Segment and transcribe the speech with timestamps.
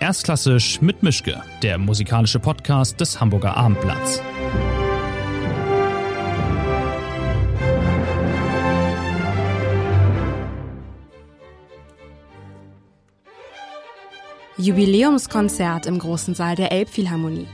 [0.00, 4.22] Erstklassisch mit Mischke, der musikalische Podcast des Hamburger Abendblatts.
[14.56, 17.48] Jubiläumskonzert im großen Saal der Elbphilharmonie.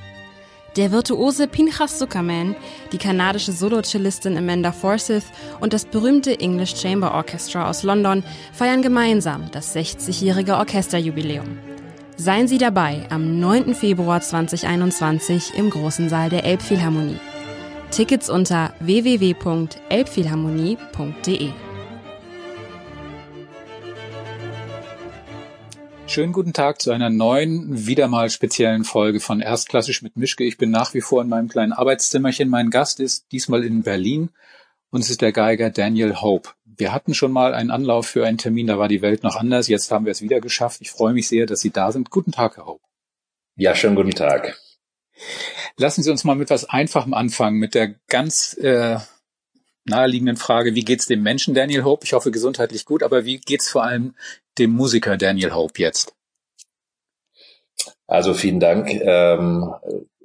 [0.76, 2.56] Der virtuose Pinchas Zuckerman,
[2.92, 5.24] die kanadische Solo-Cellistin Amanda Forsyth
[5.60, 8.22] und das berühmte English Chamber Orchestra aus London
[8.52, 11.73] feiern gemeinsam das 60-jährige Orchesterjubiläum.
[12.16, 13.74] Seien Sie dabei am 9.
[13.74, 17.18] Februar 2021 im großen Saal der Elbphilharmonie.
[17.90, 21.50] Tickets unter www.elbphilharmonie.de
[26.06, 30.44] Schönen guten Tag zu einer neuen, wieder mal speziellen Folge von Erstklassisch mit Mischke.
[30.44, 32.48] Ich bin nach wie vor in meinem kleinen Arbeitszimmerchen.
[32.48, 34.30] Mein Gast ist diesmal in Berlin
[34.90, 36.50] und es ist der Geiger Daniel Hope.
[36.76, 39.68] Wir hatten schon mal einen Anlauf für einen Termin, da war die Welt noch anders.
[39.68, 40.80] Jetzt haben wir es wieder geschafft.
[40.80, 42.10] Ich freue mich sehr, dass Sie da sind.
[42.10, 42.84] Guten Tag, Herr Hope.
[43.56, 44.58] Ja, schönen guten Tag.
[45.76, 48.98] Lassen Sie uns mal mit was Einfachem anfangen, mit der ganz äh,
[49.84, 52.04] naheliegenden Frage, wie geht's dem Menschen Daniel Hope?
[52.04, 54.14] Ich hoffe gesundheitlich gut, aber wie geht's vor allem
[54.58, 56.14] dem Musiker Daniel Hope jetzt?
[58.06, 58.90] Also vielen Dank.
[58.90, 59.72] Ähm,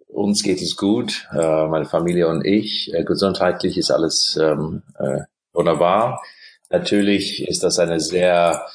[0.07, 2.93] uns geht es gut, äh, meine Familie und ich.
[2.93, 5.21] Äh, gesundheitlich ist alles ähm, äh,
[5.53, 6.21] wunderbar.
[6.69, 8.67] Natürlich ist das eine sehr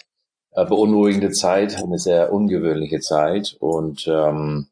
[0.52, 4.68] äh, beunruhigende Zeit, eine sehr ungewöhnliche Zeit und ähm,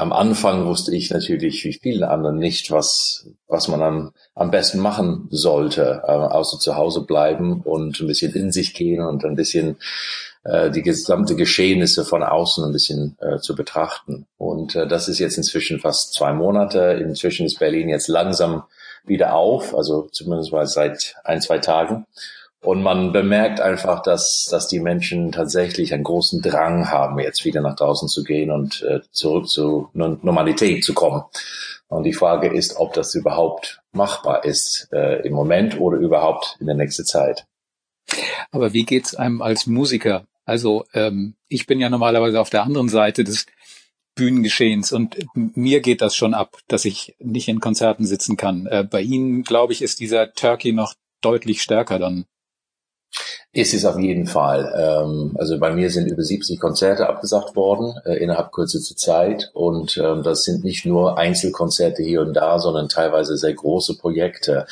[0.00, 4.78] am Anfang wusste ich natürlich wie viele anderen nicht, was, was man am, am besten
[4.78, 9.36] machen sollte, äh, außer zu Hause bleiben und ein bisschen in sich gehen und ein
[9.36, 9.76] bisschen
[10.44, 14.26] äh, die gesamte Geschehnisse von außen ein bisschen äh, zu betrachten.
[14.38, 16.98] Und äh, das ist jetzt inzwischen fast zwei Monate.
[17.02, 18.62] Inzwischen ist Berlin jetzt langsam
[19.04, 22.06] wieder auf, also zumindest mal seit ein, zwei Tagen.
[22.62, 27.62] Und man bemerkt einfach, dass, dass die Menschen tatsächlich einen großen Drang haben, jetzt wieder
[27.62, 31.24] nach draußen zu gehen und äh, zurück zu Normalität zu kommen.
[31.88, 36.66] Und die Frage ist, ob das überhaupt machbar ist äh, im Moment oder überhaupt in
[36.66, 37.46] der nächsten Zeit.
[38.50, 40.26] Aber wie geht's einem als Musiker?
[40.44, 43.46] Also ähm, ich bin ja normalerweise auf der anderen Seite des
[44.14, 48.66] Bühnengeschehens und mir geht das schon ab, dass ich nicht in Konzerten sitzen kann.
[48.66, 52.26] Äh, bei Ihnen, glaube ich, ist dieser Turkey noch deutlich stärker dann.
[53.52, 54.72] Ist es auf jeden Fall.
[54.76, 59.96] Ähm, also bei mir sind über 70 Konzerte abgesagt worden äh, innerhalb kürzester Zeit und
[59.96, 64.66] ähm, das sind nicht nur Einzelkonzerte hier und da, sondern teilweise sehr große Projekte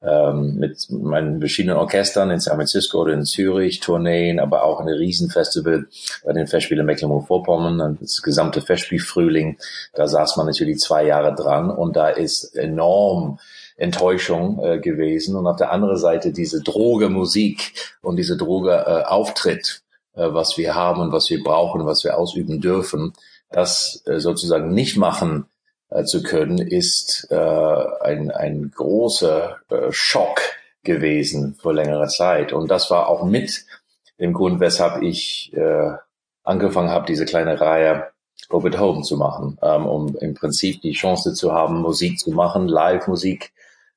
[0.00, 4.88] ähm, mit meinen verschiedenen Orchestern in San Francisco oder in Zürich, Tourneen, aber auch ein
[4.88, 5.86] Riesenfestival
[6.24, 9.58] bei den Festspielen Mecklenburg-Vorpommern, das gesamte Festspielfrühling.
[9.92, 13.40] Da saß man natürlich zwei Jahre dran und da ist enorm
[13.80, 15.36] Enttäuschung äh, gewesen.
[15.36, 19.82] Und auf der anderen Seite diese Droge Musik und diese Droge äh, Auftritt,
[20.14, 23.12] äh, was wir haben und was wir brauchen, was wir ausüben dürfen,
[23.50, 25.46] das äh, sozusagen nicht machen
[25.88, 30.40] äh, zu können, ist äh, ein, ein großer äh, Schock
[30.82, 32.52] gewesen für längere Zeit.
[32.52, 33.64] Und das war auch mit
[34.18, 35.92] dem Grund, weshalb ich äh,
[36.44, 38.08] angefangen habe, diese kleine Reihe
[38.52, 42.68] Robert Home zu machen, ähm, um im Prinzip die Chance zu haben, Musik zu machen,
[42.68, 43.52] Live-Musik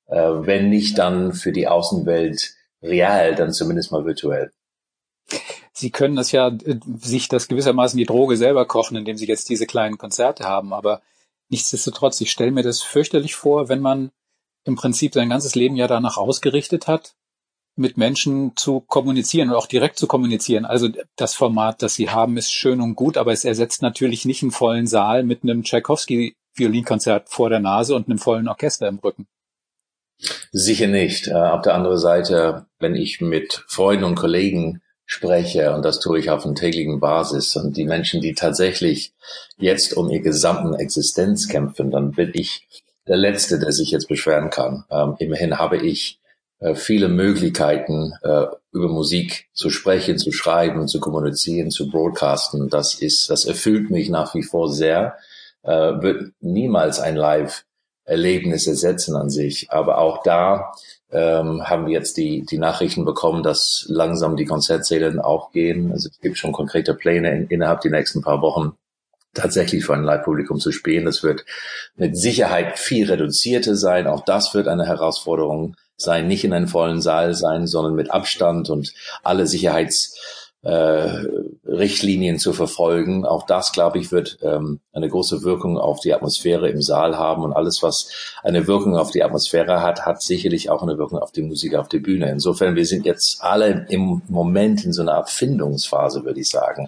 [0.07, 4.51] äh, wenn nicht dann für die Außenwelt real, dann zumindest mal virtuell.
[5.71, 9.49] Sie können das ja, äh, sich das gewissermaßen die Droge selber kochen, indem Sie jetzt
[9.49, 10.73] diese kleinen Konzerte haben.
[10.73, 11.01] Aber
[11.49, 14.11] nichtsdestotrotz, ich stelle mir das fürchterlich vor, wenn man
[14.65, 17.15] im Prinzip sein ganzes Leben ja danach ausgerichtet hat,
[17.75, 20.65] mit Menschen zu kommunizieren und auch direkt zu kommunizieren.
[20.65, 24.43] Also das Format, das Sie haben, ist schön und gut, aber es ersetzt natürlich nicht
[24.43, 29.27] einen vollen Saal mit einem Tchaikovsky-Violinkonzert vor der Nase und einem vollen Orchester im Rücken.
[30.51, 31.27] Sicher nicht.
[31.27, 36.19] Äh, auf der anderen Seite, wenn ich mit Freunden und Kollegen spreche, und das tue
[36.19, 39.13] ich auf einer täglichen Basis, und die Menschen, die tatsächlich
[39.57, 42.67] jetzt um ihr gesamten Existenz kämpfen, dann bin ich
[43.07, 44.85] der Letzte, der sich jetzt beschweren kann.
[44.89, 46.19] Ähm, immerhin habe ich
[46.59, 52.69] äh, viele Möglichkeiten, äh, über Musik zu sprechen, zu schreiben, zu kommunizieren, zu broadcasten.
[52.69, 55.17] Das ist, das erfüllt mich nach wie vor sehr.
[55.63, 57.65] Äh, wird niemals ein Live
[58.05, 59.71] Erlebnis ersetzen an sich.
[59.71, 60.73] Aber auch da
[61.11, 65.91] ähm, haben wir jetzt die, die Nachrichten bekommen, dass langsam die Konzertsäle auch gehen.
[65.91, 68.73] Also es gibt schon konkrete Pläne in, innerhalb der nächsten paar Wochen
[69.33, 71.05] tatsächlich für ein Live-Publikum zu spielen.
[71.05, 71.45] Das wird
[71.95, 74.07] mit Sicherheit viel reduzierter sein.
[74.07, 78.69] Auch das wird eine Herausforderung sein, nicht in einem vollen Saal sein, sondern mit Abstand
[78.69, 83.25] und alle Sicherheits Richtlinien zu verfolgen.
[83.25, 87.43] Auch das, glaube ich, wird ähm, eine große Wirkung auf die Atmosphäre im Saal haben.
[87.43, 91.31] Und alles, was eine Wirkung auf die Atmosphäre hat, hat sicherlich auch eine Wirkung auf
[91.31, 92.29] die Musiker auf der Bühne.
[92.31, 96.87] Insofern, wir sind jetzt alle im Moment in so einer Abfindungsphase, würde ich sagen.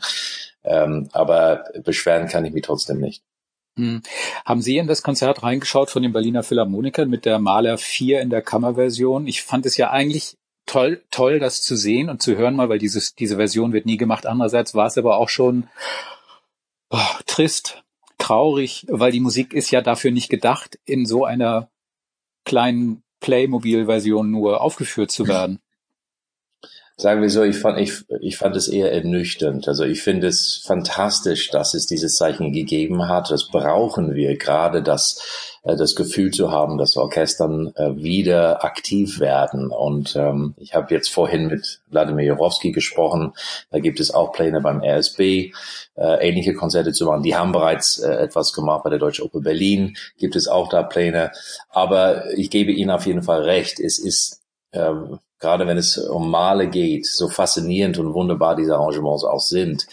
[0.63, 3.23] Ähm, aber beschweren kann ich mich trotzdem nicht.
[3.77, 4.01] Hm.
[4.45, 8.29] Haben Sie in das Konzert reingeschaut von den Berliner Philharmonikern mit der Maler 4 in
[8.29, 9.27] der Kammerversion?
[9.27, 10.37] Ich fand es ja eigentlich
[10.75, 13.95] toll, toll, das zu sehen und zu hören mal, weil dieses, diese Version wird nie
[13.95, 14.25] gemacht.
[14.25, 15.69] Andererseits war es aber auch schon
[16.89, 17.83] oh, trist,
[18.17, 21.69] traurig, weil die Musik ist ja dafür nicht gedacht, in so einer
[22.43, 25.59] kleinen Playmobil-Version nur aufgeführt zu werden.
[26.97, 29.67] Sagen wir so, ich fand, ich, ich fand es eher ernüchternd.
[29.67, 33.29] Also ich finde es fantastisch, dass es dieses Zeichen gegeben hat.
[33.31, 39.19] Das brauchen wir gerade, das, äh, das Gefühl zu haben, dass Orchestern äh, wieder aktiv
[39.19, 39.71] werden.
[39.71, 43.33] Und ähm, ich habe jetzt vorhin mit Wladimir Jorowski gesprochen.
[43.71, 45.51] Da gibt es auch Pläne beim RSB,
[45.97, 47.23] äh, ähnliche Konzerte zu machen.
[47.23, 49.97] Die haben bereits äh, etwas gemacht bei der Deutschen Oper Berlin.
[50.17, 51.31] Gibt es auch da Pläne.
[51.67, 53.81] Aber ich gebe Ihnen auf jeden Fall recht.
[53.81, 54.44] Es ist
[54.75, 59.87] ähm, gerade wenn es um Male geht, so faszinierend und wunderbar diese Arrangements auch sind,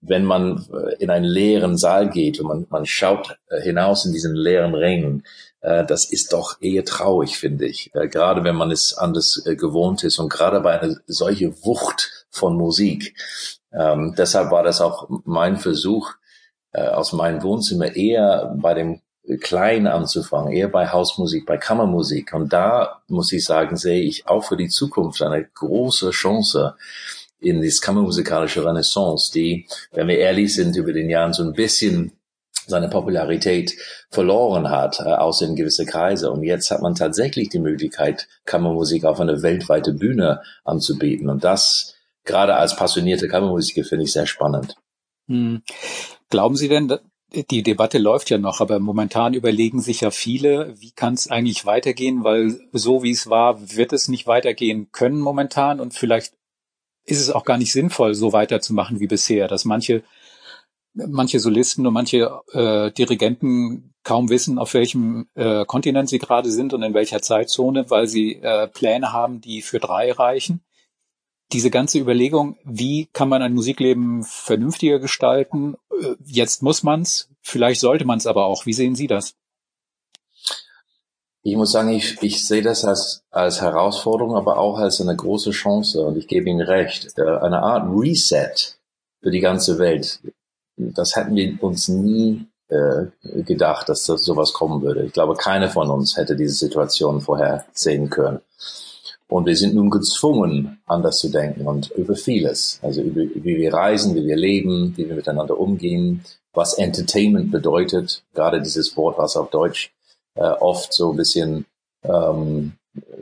[0.00, 4.12] wenn man äh, in einen leeren Saal geht und man, man schaut äh, hinaus in
[4.12, 5.22] diesen leeren Ring,
[5.60, 7.90] äh, das ist doch eher traurig, finde ich.
[7.92, 13.14] Gerade wenn man es anders gewohnt ist und gerade bei einer solche Wucht von Musik.
[13.72, 16.12] Ähm, deshalb war das auch mein Versuch,
[16.72, 19.00] aus meinem Wohnzimmer eher bei dem
[19.40, 22.32] klein anzufangen, eher bei Hausmusik, bei Kammermusik.
[22.32, 26.74] Und da muss ich sagen, sehe ich auch für die Zukunft eine große Chance
[27.38, 32.12] in das kammermusikalische Renaissance, die, wenn wir ehrlich sind, über den Jahren so ein bisschen
[32.66, 33.72] seine Popularität
[34.10, 36.30] verloren hat, äh, außer in gewisse Kreise.
[36.30, 41.28] Und jetzt hat man tatsächlich die Möglichkeit, Kammermusik auf eine weltweite Bühne anzubieten.
[41.28, 41.94] Und das,
[42.24, 44.76] gerade als passionierte Kammermusiker, finde ich sehr spannend.
[45.26, 45.62] Hm.
[46.28, 46.98] Glauben Sie denn,
[47.32, 51.66] die Debatte läuft ja noch, aber momentan überlegen sich ja viele, wie kann es eigentlich
[51.66, 56.34] weitergehen, weil so wie es war, wird es nicht weitergehen können momentan und vielleicht
[57.04, 60.02] ist es auch gar nicht sinnvoll, so weiterzumachen wie bisher, dass manche
[60.92, 66.74] manche Solisten und manche äh, Dirigenten kaum wissen, auf welchem äh, Kontinent sie gerade sind
[66.74, 70.62] und in welcher Zeitzone, weil sie äh, Pläne haben, die für drei reichen
[71.52, 75.76] diese ganze Überlegung, wie kann man ein Musikleben vernünftiger gestalten?
[75.90, 78.66] Äh, jetzt muss man's, vielleicht sollte man es aber auch.
[78.66, 79.34] Wie sehen Sie das?
[81.42, 85.52] Ich muss sagen, ich, ich sehe das als, als Herausforderung, aber auch als eine große
[85.52, 86.02] Chance.
[86.02, 87.18] Und ich gebe Ihnen recht.
[87.18, 88.76] Äh, eine Art Reset
[89.20, 90.20] für die ganze Welt.
[90.76, 93.06] Das hätten wir uns nie äh,
[93.42, 95.04] gedacht, dass das sowas kommen würde.
[95.04, 98.40] Ich glaube, keiner von uns hätte diese Situation vorher sehen können.
[99.30, 102.80] Und wir sind nun gezwungen, anders zu denken und über vieles.
[102.82, 108.24] Also über, wie wir reisen, wie wir leben, wie wir miteinander umgehen, was Entertainment bedeutet.
[108.34, 109.92] Gerade dieses Wort, was auf Deutsch
[110.34, 111.64] äh, oft so ein bisschen
[112.02, 112.72] ähm,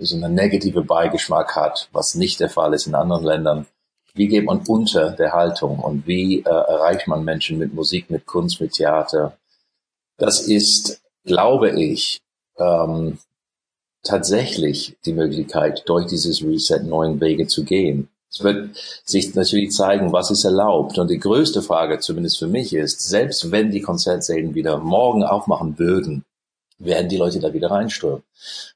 [0.01, 3.67] so eine negative Beigeschmack hat, was nicht der Fall ist in anderen Ländern.
[4.15, 8.25] Wie geht man unter der Haltung und wie äh, erreicht man Menschen mit Musik, mit
[8.25, 9.37] Kunst, mit Theater?
[10.17, 12.23] Das ist, glaube ich,
[12.57, 13.19] ähm,
[14.03, 18.09] tatsächlich die Möglichkeit, durch dieses Reset neuen Wege zu gehen.
[18.31, 20.99] Es wird sich natürlich zeigen, was ist erlaubt.
[20.99, 25.79] Und die größte Frage, zumindest für mich, ist, selbst wenn die Konzertsälen wieder morgen aufmachen
[25.79, 26.25] würden,
[26.79, 28.23] werden die Leute da wieder reinströmen.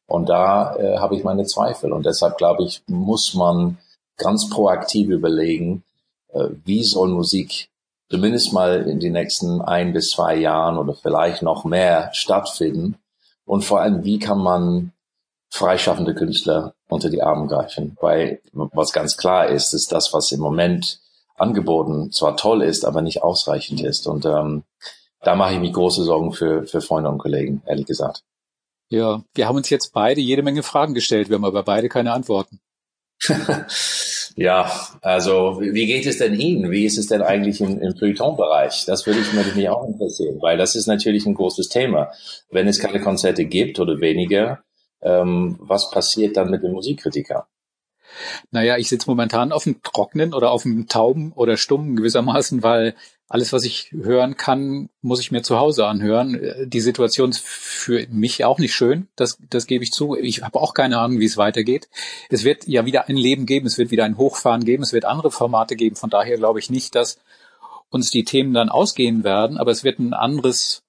[0.06, 1.92] Und da äh, habe ich meine Zweifel.
[1.92, 3.78] Und deshalb glaube ich, muss man
[4.16, 5.84] ganz proaktiv überlegen,
[6.32, 7.68] äh, wie soll Musik
[8.10, 12.96] zumindest mal in den nächsten ein bis zwei Jahren oder vielleicht noch mehr stattfinden.
[13.46, 14.92] Und vor allem, wie kann man
[15.52, 17.96] freischaffende Künstler unter die Arme greifen.
[18.00, 21.00] Weil was ganz klar ist, ist das, was im Moment
[21.36, 24.06] angeboten zwar toll ist, aber nicht ausreichend ist.
[24.06, 24.64] Und ähm,
[25.20, 28.22] da mache ich mich große Sorgen für, für Freunde und Kollegen, ehrlich gesagt.
[28.88, 32.12] Ja, wir haben uns jetzt beide jede Menge Fragen gestellt, wir haben aber beide keine
[32.12, 32.58] Antworten.
[34.36, 36.70] ja, also wie geht es denn Ihnen?
[36.70, 38.86] Wie ist es denn eigentlich im, im Feuilleton-Bereich?
[38.86, 42.10] Das würde ich, mich auch interessieren, weil das ist natürlich ein großes Thema.
[42.50, 44.62] Wenn es keine Konzerte gibt oder weniger,
[45.02, 47.46] ähm, was passiert dann mit dem Musikkritiker?
[48.50, 52.94] Naja, ich sitze momentan auf dem Trocknen oder auf dem Tauben oder Stummen gewissermaßen, weil
[53.28, 56.68] alles, was ich hören kann, muss ich mir zu Hause anhören.
[56.68, 60.16] Die Situation ist für mich auch nicht schön, das, das gebe ich zu.
[60.16, 61.88] Ich habe auch keine Ahnung, wie es weitergeht.
[62.28, 65.06] Es wird ja wieder ein Leben geben, es wird wieder ein Hochfahren geben, es wird
[65.06, 65.96] andere Formate geben.
[65.96, 67.18] Von daher glaube ich nicht, dass
[67.88, 70.82] uns die Themen dann ausgehen werden, aber es wird ein anderes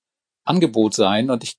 [0.43, 1.55] Angebot sein und ich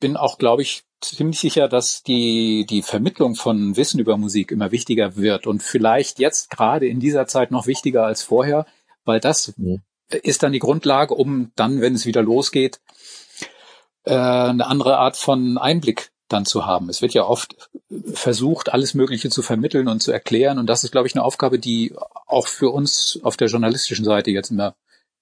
[0.00, 4.72] bin auch, glaube ich, ziemlich sicher, dass die, die Vermittlung von Wissen über Musik immer
[4.72, 8.66] wichtiger wird und vielleicht jetzt gerade in dieser Zeit noch wichtiger als vorher,
[9.04, 9.82] weil das mhm.
[10.08, 12.80] ist dann die Grundlage, um dann, wenn es wieder losgeht,
[14.04, 16.88] äh, eine andere Art von Einblick dann zu haben.
[16.88, 17.70] Es wird ja oft
[18.12, 20.58] versucht, alles Mögliche zu vermitteln und zu erklären.
[20.58, 21.94] Und das ist, glaube ich, eine Aufgabe, die
[22.26, 24.74] auch für uns auf der journalistischen Seite jetzt immer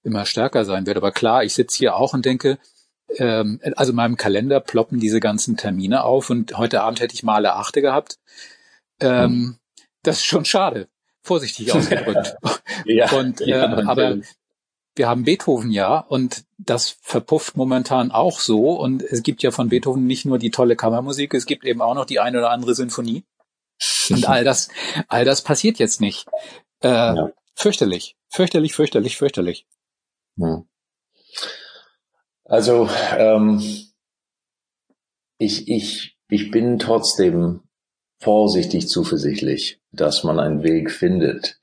[0.05, 0.97] immer stärker sein wird.
[0.97, 2.59] Aber klar, ich sitze hier auch und denke,
[3.17, 7.23] ähm, also in meinem Kalender ploppen diese ganzen Termine auf und heute Abend hätte ich
[7.23, 8.19] Male Achte gehabt.
[9.01, 9.59] Ähm, hm.
[10.03, 10.89] Das ist schon schade,
[11.23, 12.37] vorsichtig ausgedrückt.
[12.85, 14.19] ja, und, äh, ja, aber
[14.97, 19.69] wir haben Beethoven ja und das verpufft momentan auch so und es gibt ja von
[19.69, 22.75] Beethoven nicht nur die tolle Kammermusik, es gibt eben auch noch die eine oder andere
[22.75, 23.25] Sinfonie.
[24.11, 24.69] Und all das,
[25.09, 26.27] all das passiert jetzt nicht.
[26.81, 27.31] Äh, ja.
[27.55, 29.67] Fürchterlich, fürchterlich, fürchterlich, fürchterlich.
[30.39, 30.67] Hm.
[32.45, 33.61] Also ähm,
[35.39, 37.61] ich, ich, ich bin trotzdem
[38.21, 41.59] vorsichtig zuversichtlich, dass man einen Weg findet,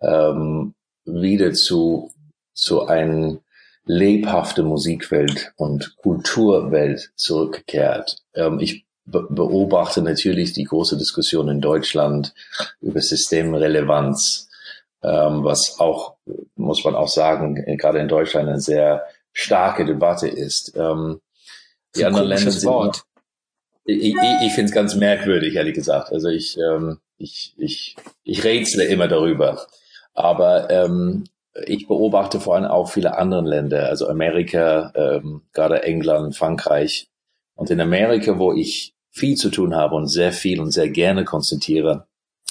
[0.00, 2.12] ähm, wieder zu,
[2.54, 3.38] zu einer
[3.84, 8.18] lebhafte Musikwelt und Kulturwelt zurückkehrt.
[8.34, 12.34] Ähm, ich beobachte natürlich die große Diskussion in Deutschland
[12.80, 14.48] über Systemrelevanz,
[15.02, 16.16] ähm, was auch,
[16.56, 19.04] muss man auch sagen, gerade in Deutschland eine sehr
[19.36, 20.72] starke Debatte ist.
[20.76, 21.20] Ähm,
[21.94, 23.02] die anderen Länder sind Wort.
[23.84, 26.10] Ich, ich, ich finde es ganz merkwürdig, ehrlich gesagt.
[26.10, 29.66] Also ich, ähm, ich, ich, ich rätsle immer darüber.
[30.14, 31.24] Aber ähm,
[31.66, 37.08] ich beobachte vor allem auch viele andere Länder, also Amerika, ähm, gerade England, Frankreich.
[37.54, 41.26] Und in Amerika, wo ich viel zu tun habe und sehr viel und sehr gerne
[41.26, 42.06] konzentriere,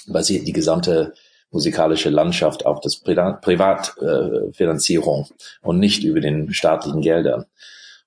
[0.08, 1.14] basiert die gesamte
[1.52, 7.46] musikalische Landschaft auf das Privatfinanzierung äh, und nicht über den staatlichen Geldern.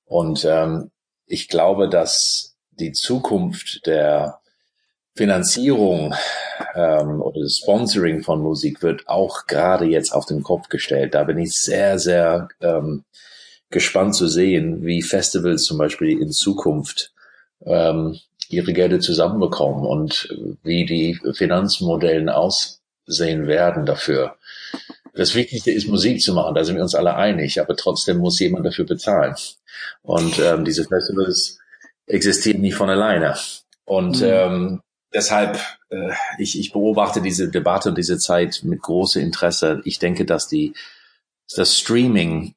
[0.04, 0.90] Und ähm,
[1.26, 4.40] ich glaube, dass die Zukunft der
[5.16, 6.14] Finanzierung
[6.74, 11.14] ähm, oder das Sponsoring von Musik wird auch gerade jetzt auf den Kopf gestellt.
[11.14, 13.04] Da bin ich sehr, sehr ähm,
[13.70, 17.12] gespannt zu sehen, wie Festivals zum Beispiel in Zukunft
[17.66, 18.18] ähm,
[18.48, 24.36] ihre Gelder zusammenbekommen und wie die Finanzmodellen aus sehen werden dafür.
[25.14, 28.38] Das Wichtigste ist Musik zu machen, da sind wir uns alle einig, aber trotzdem muss
[28.38, 29.34] jemand dafür bezahlen.
[30.02, 31.58] Und ähm, diese Festivals
[32.06, 33.36] existieren nicht von alleine.
[33.84, 34.26] Und mhm.
[34.28, 34.80] ähm,
[35.12, 35.58] deshalb,
[35.90, 39.80] äh, ich, ich beobachte diese Debatte und diese Zeit mit großem Interesse.
[39.84, 40.74] Ich denke, dass die
[41.56, 42.54] das Streaming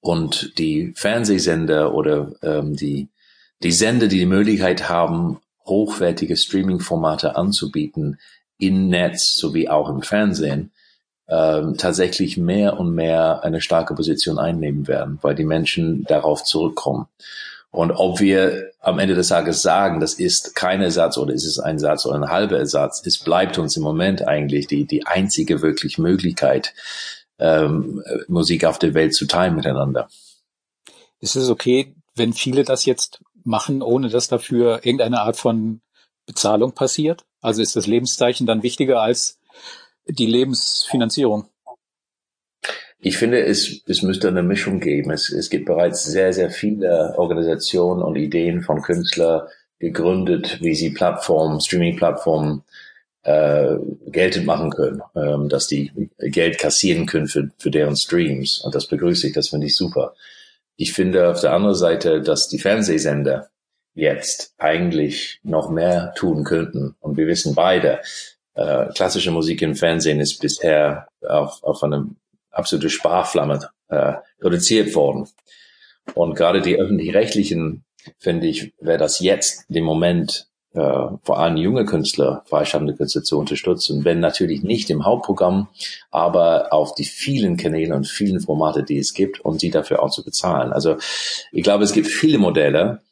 [0.00, 3.08] und die Fernsehsender oder ähm, die,
[3.62, 8.18] die Sender, die die Möglichkeit haben, hochwertige Streaming-Formate anzubieten,
[8.58, 10.72] im Netz sowie auch im Fernsehen
[11.28, 17.06] ähm, tatsächlich mehr und mehr eine starke Position einnehmen werden, weil die Menschen darauf zurückkommen.
[17.70, 21.58] Und ob wir am Ende des Tages sagen, das ist kein Ersatz oder ist es
[21.58, 25.62] ein Satz oder ein halber Ersatz, es bleibt uns im Moment eigentlich die, die einzige
[25.62, 26.74] wirklich Möglichkeit,
[27.38, 30.08] ähm, Musik auf der Welt zu teilen miteinander.
[31.20, 35.80] Ist es okay, wenn viele das jetzt machen, ohne dass dafür irgendeine Art von
[36.32, 37.24] Bezahlung passiert?
[37.40, 39.38] Also ist das Lebenszeichen dann wichtiger als
[40.06, 41.46] die Lebensfinanzierung?
[43.04, 45.10] Ich finde, es, es müsste eine Mischung geben.
[45.10, 49.42] Es, es gibt bereits sehr, sehr viele Organisationen und Ideen von Künstlern
[49.80, 52.62] gegründet, wie sie Plattformen, Streaming-Plattformen
[53.24, 58.60] äh, geltend machen können, ähm, dass die Geld kassieren können für, für deren Streams.
[58.60, 60.14] Und das begrüße ich, das finde ich super.
[60.76, 63.48] Ich finde auf der anderen Seite, dass die Fernsehsender
[63.94, 66.94] jetzt eigentlich noch mehr tun könnten.
[67.00, 68.00] Und wir wissen beide,
[68.54, 72.08] äh, klassische Musik im Fernsehen ist bisher auf, auf eine
[72.50, 75.28] absolute Sparflamme äh, reduziert worden.
[76.14, 77.84] Und gerade die öffentlich-rechtlichen,
[78.18, 83.38] finde ich, wäre das jetzt dem Moment, äh, vor allem junge Künstler, freischaffende Künstler zu
[83.38, 85.68] unterstützen, wenn natürlich nicht im Hauptprogramm,
[86.10, 90.10] aber auf die vielen Kanäle und vielen Formate, die es gibt, um die dafür auch
[90.10, 90.72] zu bezahlen.
[90.72, 90.96] Also
[91.52, 93.02] ich glaube, es gibt viele Modelle,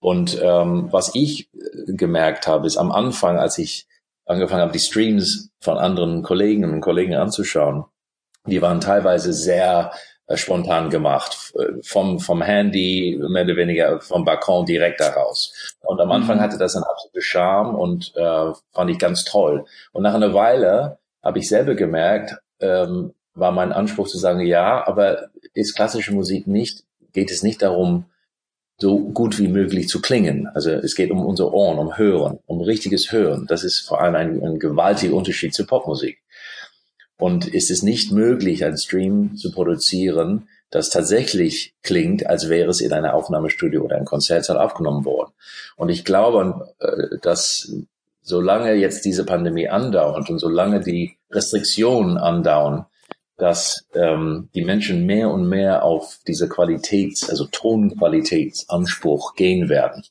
[0.00, 3.86] und ähm, was ich äh, gemerkt habe, ist am Anfang, als ich
[4.24, 7.84] angefangen habe, die Streams von anderen Kollegen und Kollegen anzuschauen,
[8.46, 9.92] die waren teilweise sehr
[10.26, 15.76] äh, spontan gemacht, äh, vom, vom Handy, mehr oder weniger vom Balkon direkt daraus.
[15.80, 16.40] Und am Anfang mhm.
[16.42, 19.64] hatte das einen absoluten Charme und äh, fand ich ganz toll.
[19.92, 24.86] Und nach einer Weile habe ich selber gemerkt, ähm, war mein Anspruch zu sagen, ja,
[24.86, 28.04] aber ist klassische Musik nicht, geht es nicht darum,
[28.78, 30.46] so gut wie möglich zu klingen.
[30.54, 33.46] Also es geht um unser Ohren, um Hören, um richtiges Hören.
[33.48, 36.22] Das ist vor allem ein, ein gewaltiger Unterschied zur Popmusik.
[37.18, 42.80] Und ist es nicht möglich, ein Stream zu produzieren, das tatsächlich klingt, als wäre es
[42.80, 45.32] in einer Aufnahmestudio oder einem Konzertsaal aufgenommen worden.
[45.76, 47.72] Und ich glaube, äh, dass
[48.22, 52.86] solange jetzt diese Pandemie andauert und solange die Restriktionen andauern,
[53.38, 60.02] dass ähm, die Menschen mehr und mehr auf diese Qualitäts-, also Tonqualitätsanspruch gehen werden.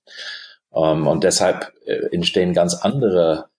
[0.73, 3.49] Ähm, und deshalb äh, entstehen ganz andere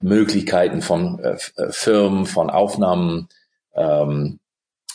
[0.00, 3.28] Möglichkeiten von äh, äh Firmen, von Aufnahmen,
[3.74, 4.40] ähm,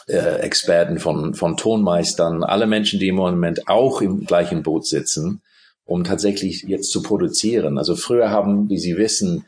[0.07, 5.41] äh, Experten, von, von Tonmeistern, alle Menschen, die im Moment auch im gleichen Boot sitzen,
[5.85, 7.77] um tatsächlich jetzt zu produzieren.
[7.77, 9.45] Also früher haben, wie Sie wissen,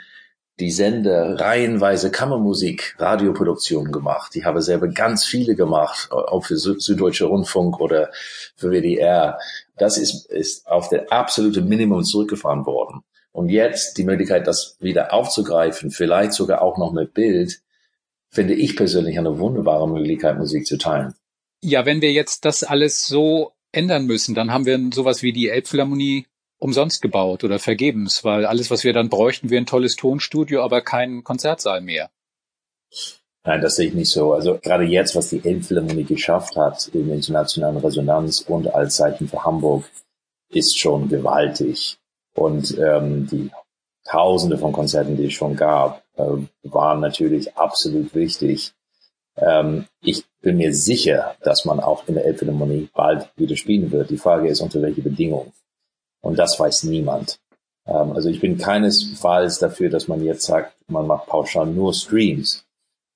[0.60, 4.36] die Sender reihenweise Kammermusik, Radioproduktionen gemacht.
[4.36, 8.10] Ich habe selber ganz viele gemacht, auch für Süddeutsche Rundfunk oder
[8.56, 9.38] für WDR.
[9.78, 13.04] Das ist, ist auf der absolute Minimum zurückgefahren worden.
[13.34, 17.62] Und jetzt die Möglichkeit, das wieder aufzugreifen, vielleicht sogar auch noch mit Bild,
[18.30, 21.14] finde ich persönlich eine wunderbare Möglichkeit, Musik zu teilen.
[21.62, 25.50] Ja, wenn wir jetzt das alles so ändern müssen, dann haben wir sowas wie die
[25.50, 26.28] Elbphilharmonie
[26.66, 30.82] umsonst gebaut oder vergebens, weil alles, was wir dann bräuchten, wäre ein tolles Tonstudio, aber
[30.82, 32.10] kein Konzertsaal mehr.
[33.44, 34.34] Nein, das sehe ich nicht so.
[34.34, 39.44] Also gerade jetzt, was die Elbphilharmonie geschafft hat in internationalen Resonanz und als Zeichen für
[39.44, 39.86] Hamburg,
[40.50, 41.98] ist schon gewaltig.
[42.34, 43.52] Und ähm, die
[44.04, 46.24] Tausende von Konzerten, die es schon gab, äh,
[46.64, 48.74] waren natürlich absolut wichtig.
[49.38, 54.10] Ähm, ich bin mir sicher, dass man auch in der Elbphilharmonie bald wieder spielen wird.
[54.10, 55.54] Die Frage ist, unter welche Bedingungen.
[56.26, 57.40] Und das weiß niemand.
[57.86, 62.66] Ähm, also ich bin keinesfalls dafür, dass man jetzt sagt, man macht pauschal nur Streams.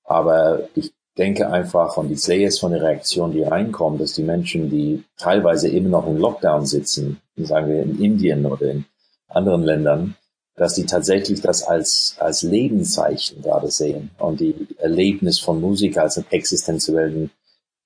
[0.03, 4.23] Aber ich denke einfach, und ich sehe es von der Reaktion, die reinkommt, dass die
[4.23, 8.85] Menschen, die teilweise eben noch in Lockdown sitzen, sagen wir in Indien oder in
[9.27, 10.15] anderen Ländern,
[10.55, 16.17] dass die tatsächlich das als, als Lebenszeichen gerade sehen und die Erlebnis von Musik als
[16.17, 17.31] einen existenziellen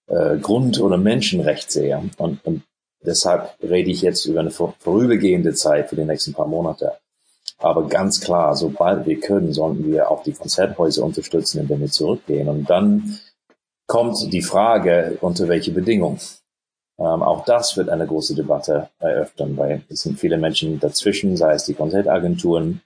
[0.07, 2.11] äh, Grund- oder Menschenrecht sehen.
[2.17, 2.63] Und, und
[3.05, 6.93] Deshalb rede ich jetzt über eine vorübergehende Zeit für die nächsten paar Monate.
[7.57, 12.49] Aber ganz klar, sobald wir können, sollten wir auch die Konzerthäuser unterstützen, indem wir zurückgehen.
[12.49, 13.19] Und dann
[13.87, 16.19] kommt die Frage, unter welche Bedingungen.
[16.99, 21.53] Ähm, auch das wird eine große Debatte eröffnen, weil es sind viele Menschen dazwischen, sei
[21.53, 22.81] es die Konzertagenturen.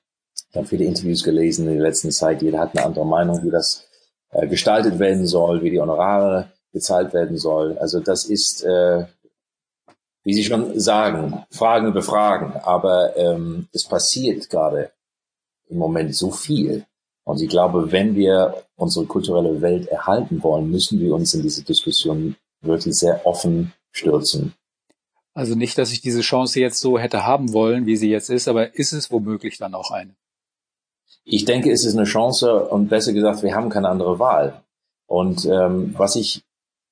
[0.49, 2.41] Ich habe viele Interviews gelesen in der letzten Zeit.
[2.41, 3.87] Jeder hat eine andere Meinung, wie das
[4.31, 7.77] äh, gestaltet werden soll, wie die Honorare gezahlt werden soll.
[7.79, 9.05] Also das ist äh,
[10.27, 12.51] wie Sie schon sagen, Fragen über Fragen.
[12.63, 14.91] Aber ähm, es passiert gerade
[15.69, 16.85] im Moment so viel.
[17.23, 21.63] Und ich glaube, wenn wir unsere kulturelle Welt erhalten wollen, müssen wir uns in diese
[21.63, 24.53] Diskussion wirklich sehr offen stürzen.
[25.33, 28.49] Also nicht, dass ich diese Chance jetzt so hätte haben wollen, wie sie jetzt ist,
[28.49, 30.13] aber ist es womöglich dann auch eine?
[31.23, 34.61] Ich denke, es ist eine Chance und besser gesagt, wir haben keine andere Wahl.
[35.05, 36.43] Und ähm, was ich,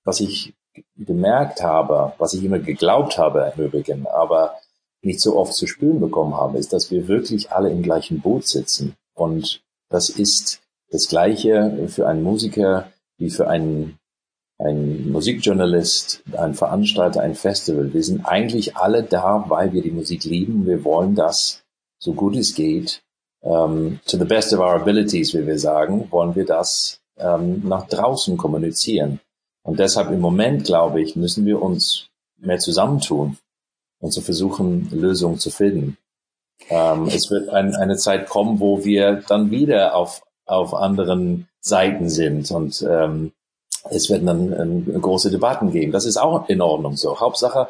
[0.06, 0.54] was ich
[0.98, 4.56] gemerkt habe, was ich immer geglaubt habe im Übrigen, aber
[5.02, 8.48] nicht so oft zu spüren bekommen habe, ist, dass wir wirklich alle im gleichen Boot
[8.48, 8.96] sitzen.
[9.14, 13.98] Und das ist das Gleiche für einen Musiker wie für einen,
[14.58, 17.94] einen Musikjournalist, einen Veranstalter, ein Festival.
[17.94, 20.66] Wir sind eigentlich alle da, weil wir die Musik lieben.
[20.66, 21.64] Wir wollen das,
[21.98, 23.02] so gut es geht,
[23.42, 27.26] um, ähm, to the best of our abilities, wie wir sagen, wollen wir das um,
[27.26, 29.20] ähm, nach draußen kommunizieren.
[29.66, 33.38] Und deshalb im Moment, glaube ich, müssen wir uns mehr zusammentun
[34.00, 35.98] und zu versuchen, Lösungen zu finden.
[36.70, 42.10] Ähm, es wird ein, eine Zeit kommen, wo wir dann wieder auf, auf anderen Seiten
[42.10, 43.34] sind und ähm,
[43.90, 45.92] es werden dann ähm, große Debatten geben.
[45.92, 47.20] Das ist auch in Ordnung so.
[47.20, 47.68] Hauptsache,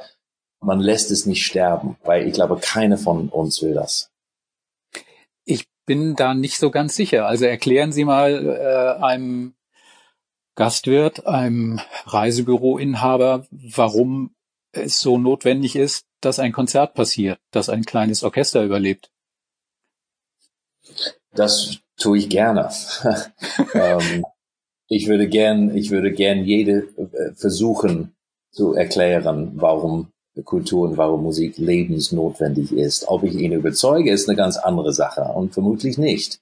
[0.62, 4.12] man lässt es nicht sterben, weil ich glaube, keine von uns will das.
[5.46, 7.26] Ich bin da nicht so ganz sicher.
[7.26, 9.54] Also erklären Sie mal äh, einem
[10.56, 14.36] Gastwirt, einem Reisebüroinhaber, warum
[14.72, 19.12] es so notwendig ist, dass ein Konzert passiert, dass ein kleines Orchester überlebt.
[21.34, 22.70] Das tue ich gerne.
[23.74, 24.26] ähm,
[24.88, 28.16] ich würde gern, ich würde gern jede äh, versuchen
[28.52, 30.12] zu erklären, warum
[30.44, 33.08] Kultur und warum Musik lebensnotwendig ist.
[33.08, 36.40] Ob ich ihn überzeuge, ist eine ganz andere Sache und vermutlich nicht.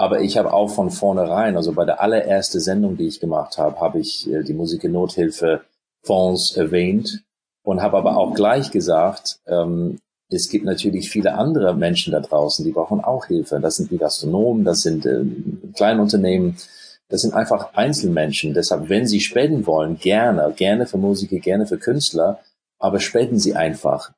[0.00, 3.78] Aber ich habe auch von vornherein, also bei der allerersten Sendung, die ich gemacht habe,
[3.82, 5.60] habe ich äh, die Musik in Nothilfe
[6.02, 7.22] Fonds erwähnt
[7.62, 9.98] und habe aber auch gleich gesagt, ähm,
[10.30, 13.60] es gibt natürlich viele andere Menschen da draußen, die brauchen auch Hilfe.
[13.60, 15.22] Das sind die Gastronomen, das sind äh,
[15.74, 16.56] Kleinunternehmen,
[17.10, 18.54] das sind einfach Einzelmenschen.
[18.54, 22.40] Deshalb, wenn Sie spenden wollen, gerne, gerne für Musiker, gerne für Künstler,
[22.78, 24.12] aber spenden Sie einfach.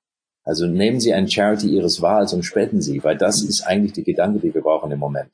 [0.44, 4.04] Also nehmen Sie ein Charity Ihres Wahls und spenden Sie, weil das ist eigentlich die
[4.04, 5.32] Gedanke, die wir brauchen im Moment.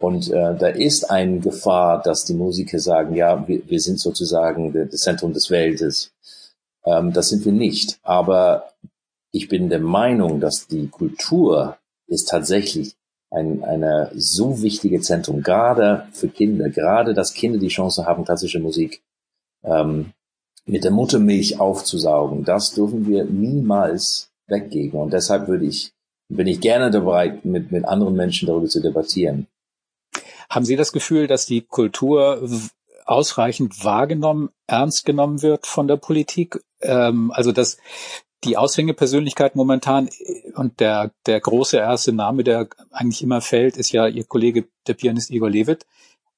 [0.00, 4.72] Und äh, da ist eine Gefahr, dass die Musiker sagen, ja, wir, wir sind sozusagen
[4.72, 6.12] das Zentrum des Weltes.
[6.86, 8.00] Ähm, das sind wir nicht.
[8.02, 8.72] Aber
[9.30, 12.96] ich bin der Meinung, dass die Kultur ist tatsächlich
[13.30, 18.58] ein eine so wichtige Zentrum, gerade für Kinder, gerade dass Kinder die Chance haben, klassische
[18.58, 19.02] Musik
[19.62, 20.12] ähm,
[20.64, 22.44] mit der Muttermilch aufzusaugen.
[22.44, 24.98] Das dürfen wir niemals weggeben.
[24.98, 25.92] Und deshalb würde ich,
[26.28, 29.46] bin ich gerne dabei, mit, mit anderen Menschen darüber zu debattieren.
[30.50, 32.42] Haben Sie das Gefühl, dass die Kultur
[33.06, 36.60] ausreichend wahrgenommen, ernst genommen wird von der Politik.
[36.80, 37.78] Ähm, also dass
[38.44, 43.92] die Aushängepersönlichkeit momentan äh, und der, der große erste Name, der eigentlich immer fällt, ist
[43.92, 45.86] ja Ihr Kollege, der Pianist Igor Levit,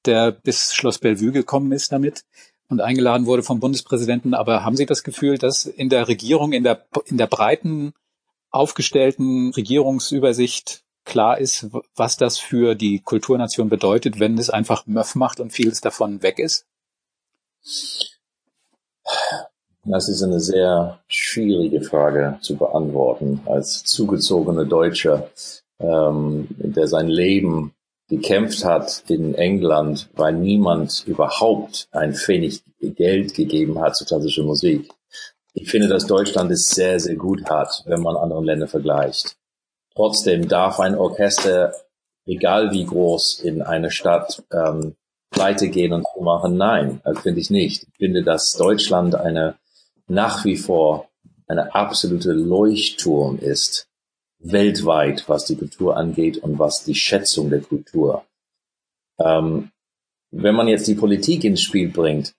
[0.05, 2.23] der bis Schloss Bellevue gekommen ist damit
[2.69, 4.33] und eingeladen wurde vom Bundespräsidenten.
[4.33, 7.93] Aber haben Sie das Gefühl, dass in der Regierung, in der, in der breiten
[8.49, 15.39] aufgestellten Regierungsübersicht klar ist, was das für die Kulturnation bedeutet, wenn es einfach Möff macht
[15.39, 16.65] und vieles davon weg ist?
[19.85, 23.41] Das ist eine sehr schwierige Frage zu beantworten.
[23.45, 25.29] Als zugezogener Deutscher,
[25.79, 27.73] ähm, der sein Leben
[28.09, 34.89] gekämpft hat in England, weil niemand überhaupt ein Pfennig Geld gegeben hat zur klassischen Musik.
[35.53, 39.35] Ich finde, dass Deutschland es sehr, sehr gut hat, wenn man andere Länder vergleicht.
[39.95, 41.73] Trotzdem darf ein Orchester,
[42.25, 44.95] egal wie groß, in einer Stadt ähm,
[45.29, 46.57] pleite gehen und machen.
[46.57, 47.83] Nein, das finde ich nicht.
[47.83, 49.57] Ich finde, dass Deutschland eine
[50.07, 51.09] nach wie vor
[51.47, 53.87] eine absolute Leuchtturm ist,
[54.39, 58.25] weltweit, was die Kultur angeht und was die Schätzung der Kultur.
[59.19, 59.71] Ähm,
[60.31, 62.33] wenn man jetzt die Politik ins Spiel bringt,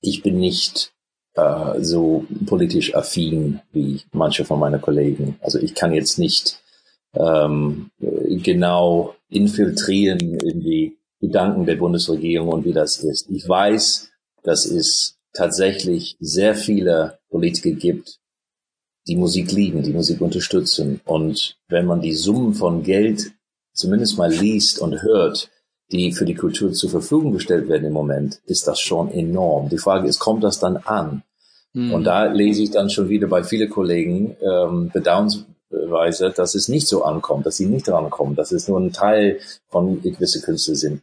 [0.00, 0.93] ich bin nicht
[1.34, 5.36] äh, so politisch affin wie manche von meinen Kollegen.
[5.40, 6.60] Also ich kann jetzt nicht
[7.14, 13.30] ähm, genau infiltrieren in die Gedanken der Bundesregierung und wie das ist.
[13.30, 14.10] Ich weiß,
[14.42, 18.18] dass es tatsächlich sehr viele Politiker gibt,
[19.06, 21.00] die Musik lieben, die Musik unterstützen.
[21.04, 23.32] Und wenn man die Summen von Geld
[23.72, 25.50] zumindest mal liest und hört,
[25.92, 29.68] die für die Kultur zur Verfügung gestellt werden im Moment, ist das schon enorm.
[29.68, 31.22] Die Frage ist, kommt das dann an?
[31.72, 31.92] Mhm.
[31.92, 36.88] Und da lese ich dann schon wieder bei vielen Kollegen ähm, bedauernsweise, dass es nicht
[36.88, 41.02] so ankommt, dass sie nicht rankommen, dass es nur ein Teil von gewisse Künste sind.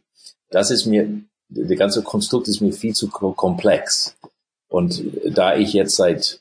[0.50, 1.08] Das ist mir,
[1.48, 4.16] der ganze Konstrukt ist mir viel zu komplex.
[4.68, 6.40] Und da ich jetzt seit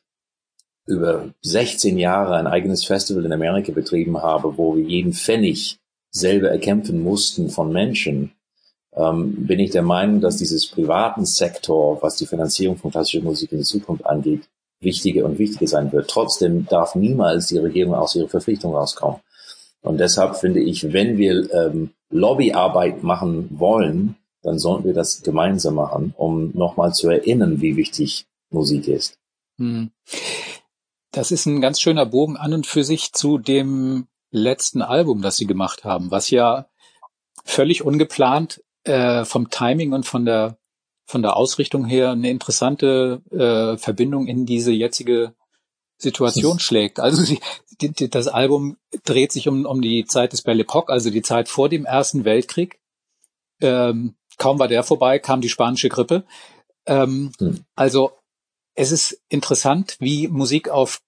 [0.87, 5.80] über 16 Jahre ein eigenes Festival in Amerika betrieben habe, wo wir jeden Pfennig
[6.11, 8.33] selber erkämpfen mussten von Menschen,
[8.93, 13.51] ähm, bin ich der Meinung, dass dieses privaten Sektor, was die Finanzierung von klassischer Musik
[13.51, 14.49] in der Zukunft angeht,
[14.81, 16.09] wichtiger und wichtiger sein wird.
[16.09, 19.21] Trotzdem darf niemals die Regierung aus ihrer Verpflichtung rauskommen.
[19.81, 25.75] Und deshalb finde ich, wenn wir ähm, Lobbyarbeit machen wollen, dann sollten wir das gemeinsam
[25.75, 29.17] machen, um nochmal zu erinnern, wie wichtig Musik ist.
[29.57, 29.91] Hm.
[31.11, 35.37] Das ist ein ganz schöner Bogen an und für sich zu dem letzten Album, das
[35.37, 36.67] Sie gemacht haben, was ja
[37.43, 40.57] völlig ungeplant äh, vom Timing und von der
[41.05, 45.35] von der Ausrichtung her eine interessante äh, Verbindung in diese jetzige
[45.97, 46.99] Situation schlägt.
[46.99, 47.39] Also sie,
[47.81, 51.49] die, das Album dreht sich um, um die Zeit des Belle Epoque, also die Zeit
[51.49, 52.79] vor dem Ersten Weltkrieg.
[53.59, 56.23] Ähm, kaum war der vorbei, kam die spanische Grippe.
[56.85, 57.65] Ähm, hm.
[57.75, 58.11] Also
[58.73, 61.01] es ist interessant, wie Musik auf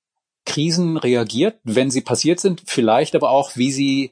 [0.45, 4.11] Krisen reagiert, wenn sie passiert sind, vielleicht aber auch, wie sie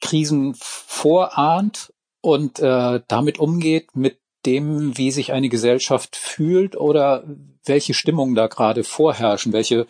[0.00, 7.24] Krisen vorahnt und äh, damit umgeht, mit dem, wie sich eine Gesellschaft fühlt oder
[7.64, 9.86] welche Stimmungen da gerade vorherrschen, welche,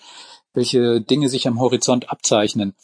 [0.54, 2.74] welche Dinge sich am Horizont abzeichnen.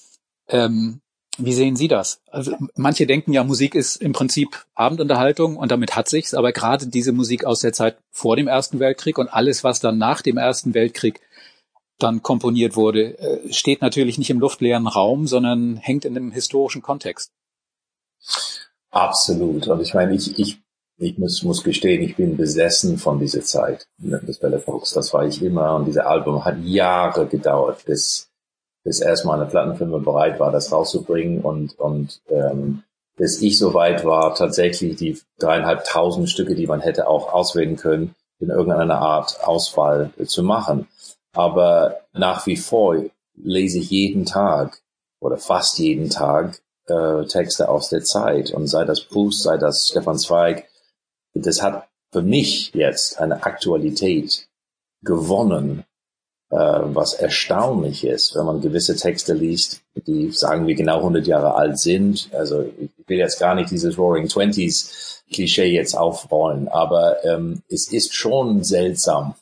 [0.49, 1.01] Ähm,
[1.37, 2.21] wie sehen Sie das?
[2.31, 6.87] Also manche denken ja, Musik ist im Prinzip Abendunterhaltung und damit hat sich's, aber gerade
[6.87, 10.37] diese Musik aus der Zeit vor dem Ersten Weltkrieg und alles, was dann nach dem
[10.37, 11.21] Ersten Weltkrieg
[11.99, 16.83] dann komponiert wurde, äh, steht natürlich nicht im luftleeren Raum, sondern hängt in einem historischen
[16.83, 17.31] Kontext.
[18.91, 19.69] Absolut.
[19.69, 20.61] Und ich meine, ich, ich,
[20.99, 24.93] ich muss, muss gestehen, ich bin besessen von dieser Zeit des Belle Fox.
[24.93, 25.75] Das war ich immer.
[25.77, 28.31] Und dieses Album hat Jahre gedauert, bis,
[28.85, 32.83] bis erstmal eine Plattenfirma bereit war, das rauszubringen und, und ähm,
[33.17, 38.51] bis ich soweit war, tatsächlich die dreieinhalbtausend Stücke, die man hätte auch auswählen können, in
[38.51, 40.89] irgendeiner Art Auswahl zu machen.
[41.35, 43.05] Aber nach wie vor
[43.37, 44.81] lese ich jeden Tag
[45.21, 48.51] oder fast jeden Tag äh, Texte aus der Zeit.
[48.53, 50.69] Und sei das Pust, sei das Stefan Zweig,
[51.35, 54.47] das hat für mich jetzt eine Aktualität
[55.03, 55.85] gewonnen,
[56.51, 61.55] äh, was erstaunlich ist, wenn man gewisse Texte liest, die sagen wir genau 100 Jahre
[61.55, 62.29] alt sind.
[62.33, 67.89] Also ich will jetzt gar nicht dieses Roaring Twenties Klischee jetzt aufrollen, aber ähm, es
[67.89, 69.35] ist schon seltsam,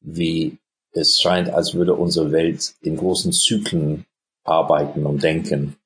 [0.00, 0.58] wie
[0.96, 4.06] es scheint, als würde unsere Welt in großen Zyklen
[4.44, 5.76] arbeiten und denken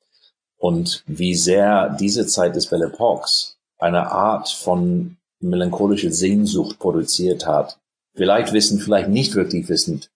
[0.58, 7.78] und wie sehr diese Zeit des Belle Epoques eine Art von melancholische Sehnsucht produziert hat.
[8.14, 10.10] Vielleicht wissen, vielleicht nicht wirklich wissend,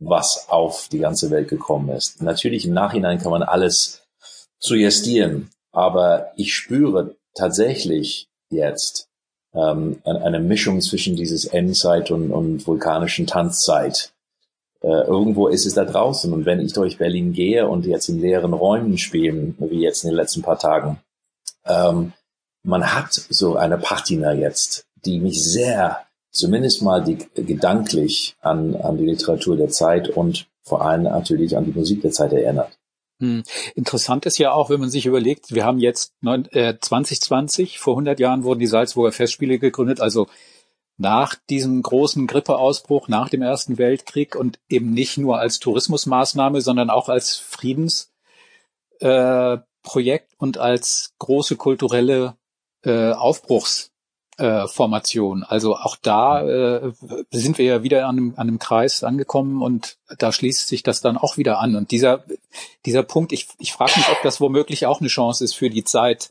[0.00, 2.20] was auf die ganze Welt gekommen ist.
[2.20, 4.02] Natürlich im Nachhinein kann man alles
[4.58, 9.08] suggestieren, aber ich spüre tatsächlich jetzt,
[9.54, 14.12] ähm, eine Mischung zwischen dieses Endzeit und, und vulkanischen Tanzzeit.
[14.80, 16.32] Äh, irgendwo ist es da draußen.
[16.32, 20.10] Und wenn ich durch Berlin gehe und jetzt in leeren Räumen spielen, wie jetzt in
[20.10, 21.00] den letzten paar Tagen,
[21.66, 22.12] ähm,
[22.62, 25.98] man hat so eine Patina jetzt, die mich sehr,
[26.30, 31.64] zumindest mal die, gedanklich an, an die Literatur der Zeit und vor allem natürlich an
[31.64, 32.78] die Musik der Zeit erinnert.
[33.20, 33.42] Hm.
[33.74, 37.94] Interessant ist ja auch, wenn man sich überlegt, wir haben jetzt neun, äh, 2020, vor
[37.94, 40.28] 100 Jahren wurden die Salzburger Festspiele gegründet, also
[40.98, 46.90] nach diesem großen Grippeausbruch, nach dem Ersten Weltkrieg und eben nicht nur als Tourismusmaßnahme, sondern
[46.90, 48.10] auch als Friedensprojekt
[49.00, 52.36] äh, und als große kulturelle
[52.84, 53.92] äh, Aufbruchs
[54.38, 54.66] äh.
[55.48, 56.92] Also auch da äh,
[57.30, 61.00] sind wir ja wieder an einem, an einem Kreis angekommen und da schließt sich das
[61.00, 61.74] dann auch wieder an.
[61.76, 62.24] Und dieser,
[62.86, 65.84] dieser Punkt, ich, ich frage mich, ob das womöglich auch eine Chance ist für die
[65.84, 66.30] Zeit,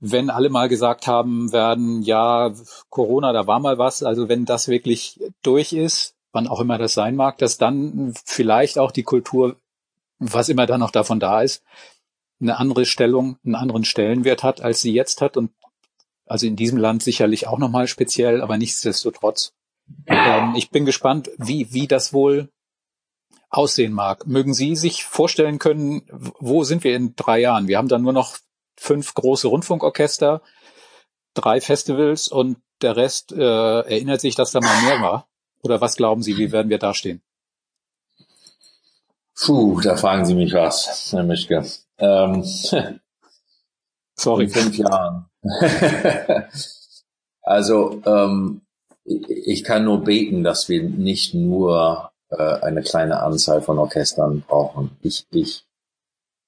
[0.00, 2.52] wenn alle mal gesagt haben werden, ja,
[2.90, 6.94] Corona, da war mal was, also wenn das wirklich durch ist, wann auch immer das
[6.94, 9.56] sein mag, dass dann vielleicht auch die Kultur,
[10.18, 11.62] was immer dann noch davon da ist,
[12.40, 15.36] eine andere Stellung, einen anderen Stellenwert hat, als sie jetzt hat.
[15.36, 15.50] Und
[16.26, 19.54] also in diesem Land sicherlich auch nochmal speziell, aber nichtsdestotrotz.
[20.06, 22.50] Ähm, ich bin gespannt, wie, wie das wohl
[23.48, 24.26] aussehen mag.
[24.26, 27.68] Mögen Sie sich vorstellen können, wo sind wir in drei Jahren?
[27.68, 28.36] Wir haben dann nur noch
[28.76, 30.42] fünf große Rundfunkorchester,
[31.34, 35.28] drei Festivals und der Rest äh, erinnert sich, dass da mal mehr war.
[35.62, 37.22] Oder was glauben Sie, wie werden wir dastehen?
[39.34, 41.64] Puh, da fragen Sie mich was, Herr Mischke.
[41.98, 42.44] Ähm,
[44.18, 44.44] Sorry.
[44.44, 45.26] In fünf Jahren.
[47.42, 48.62] also ähm,
[49.04, 54.96] ich kann nur beten, dass wir nicht nur äh, eine kleine Anzahl von Orchestern brauchen.
[55.02, 55.65] Ich, ich,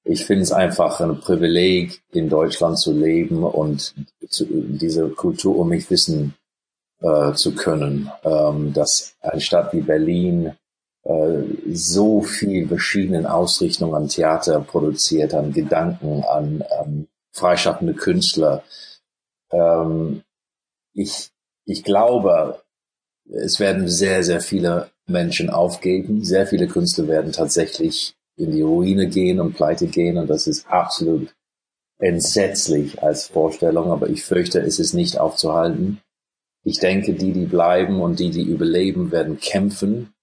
[0.04, 3.94] ich finde es einfach ein Privileg, in Deutschland zu leben und
[4.28, 6.34] zu, diese Kultur um mich wissen
[7.00, 10.54] äh, zu können, ähm, dass eine Stadt wie Berlin
[11.04, 18.62] äh, so viel verschiedenen Ausrichtungen an Theater produziert, an Gedanken, an, an freischaffende Künstler.
[19.50, 20.22] Ähm,
[20.94, 21.30] ich,
[21.64, 22.62] ich glaube,
[23.30, 26.24] es werden sehr, sehr viele Menschen aufgeben.
[26.24, 30.16] Sehr viele Künstler werden tatsächlich in die Ruine gehen und pleite gehen.
[30.16, 31.34] Und das ist absolut
[31.98, 33.90] entsetzlich als Vorstellung.
[33.90, 36.00] Aber ich fürchte, es ist nicht aufzuhalten.
[36.64, 40.14] Ich denke, die, die bleiben und die, die überleben, werden kämpfen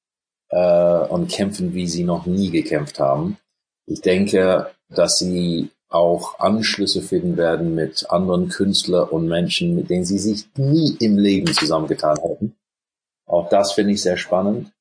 [0.49, 3.38] äh, und kämpfen, wie sie noch nie gekämpft haben.
[3.88, 10.06] Ich denke, dass sie auch Anschlüsse finden werden mit anderen Künstlern und Menschen, mit denen
[10.06, 12.56] sie sich nie im Leben zusammengetan hätten.
[13.28, 14.71] Auch das finde ich sehr spannend,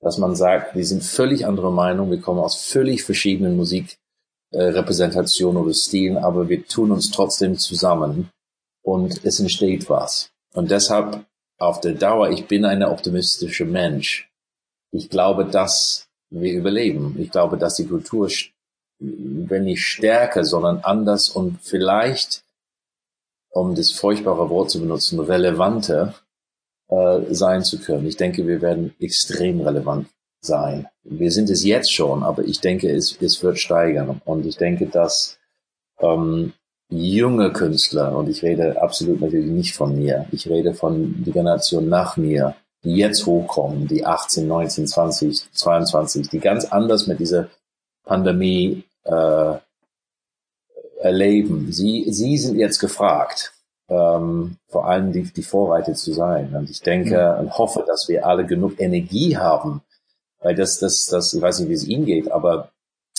[0.00, 5.72] dass man sagt, wir sind völlig andere Meinung, wir kommen aus völlig verschiedenen Musikrepräsentationen oder
[5.74, 8.30] Stilen, aber wir tun uns trotzdem zusammen
[8.82, 10.30] und es entsteht was.
[10.54, 11.26] Und deshalb
[11.58, 14.30] auf der Dauer, ich bin ein optimistischer Mensch.
[14.90, 17.16] Ich glaube, dass wir überleben.
[17.18, 18.30] Ich glaube, dass die Kultur
[19.00, 22.44] wenn nicht stärker, sondern anders und vielleicht,
[23.48, 26.14] um das furchtbare Wort zu benutzen, relevanter
[26.90, 28.06] äh, sein zu können.
[28.06, 30.08] Ich denke, wir werden extrem relevant
[30.40, 30.86] sein.
[31.04, 34.20] Wir sind es jetzt schon, aber ich denke, es, es wird steigern.
[34.24, 35.38] Und ich denke, dass
[36.00, 36.52] ähm,
[36.88, 41.88] junge Künstler, und ich rede absolut natürlich nicht von mir, ich rede von der Generation
[41.88, 47.48] nach mir, die jetzt hochkommen, die 18, 19, 20, 22, die ganz anders mit dieser
[48.04, 49.54] Pandemie äh,
[51.00, 51.70] erleben.
[51.72, 53.52] Sie, sie sind jetzt gefragt,
[53.90, 56.54] ähm, vor allem die, die Vorreiter zu sein.
[56.54, 57.40] Und ich denke mhm.
[57.40, 59.82] und hoffe, dass wir alle genug Energie haben,
[60.40, 62.70] weil das, das, das, ich weiß nicht, wie es Ihnen geht, aber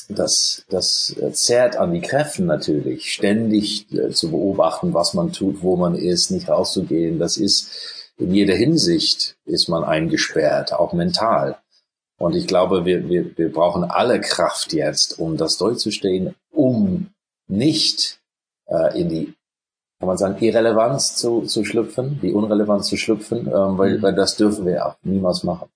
[0.08, 5.76] das, das zerrt an die Kräften natürlich, ständig äh, zu beobachten, was man tut, wo
[5.76, 7.20] man ist, nicht rauszugehen.
[7.20, 11.58] Das ist in jeder Hinsicht ist man eingesperrt, auch mental.
[12.18, 17.10] Und ich glaube, wir, wir, wir brauchen alle Kraft jetzt, um das durchzustehen, um
[17.48, 18.20] nicht
[18.68, 19.34] äh, in die,
[20.02, 24.02] kann man sagen, Irrelevanz zu, zu schlüpfen, die Unrelevanz zu schlüpfen, ähm, weil, mhm.
[24.02, 25.70] weil das dürfen wir auch niemals machen.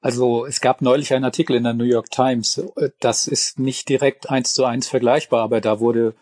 [0.00, 2.62] Also es gab neulich einen Artikel in der New York Times,
[3.00, 6.14] das ist nicht direkt eins zu eins vergleichbar, aber da wurde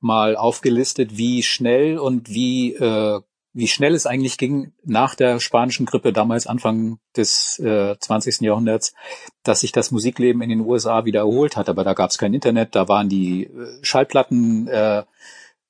[0.00, 3.20] mal aufgelistet, wie schnell und wie äh,
[3.54, 8.42] wie schnell es eigentlich ging nach der spanischen Grippe damals Anfang des äh, 20.
[8.42, 8.94] Jahrhunderts,
[9.42, 11.68] dass sich das Musikleben in den USA wieder erholt hat.
[11.68, 15.02] Aber da gab es kein Internet, da waren die äh, Schallplatten äh,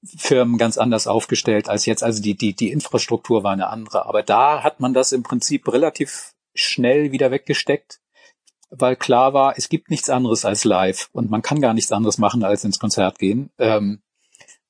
[0.04, 2.02] Firmen ganz anders aufgestellt als jetzt.
[2.02, 4.06] Also die, die, die Infrastruktur war eine andere.
[4.06, 8.00] Aber da hat man das im Prinzip relativ schnell wieder weggesteckt,
[8.70, 12.18] weil klar war, es gibt nichts anderes als live und man kann gar nichts anderes
[12.18, 13.50] machen als ins Konzert gehen.
[13.58, 14.02] Ähm,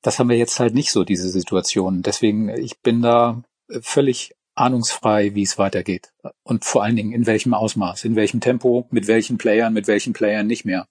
[0.02, 2.02] das haben wir jetzt halt nicht so, diese Situation.
[2.02, 3.42] Deswegen, ich bin da
[3.80, 6.12] völlig ahnungsfrei, wie es weitergeht.
[6.42, 10.12] Und vor allen Dingen in welchem Ausmaß, in welchem Tempo, mit welchen Playern, mit welchen
[10.12, 10.86] Playern nicht mehr.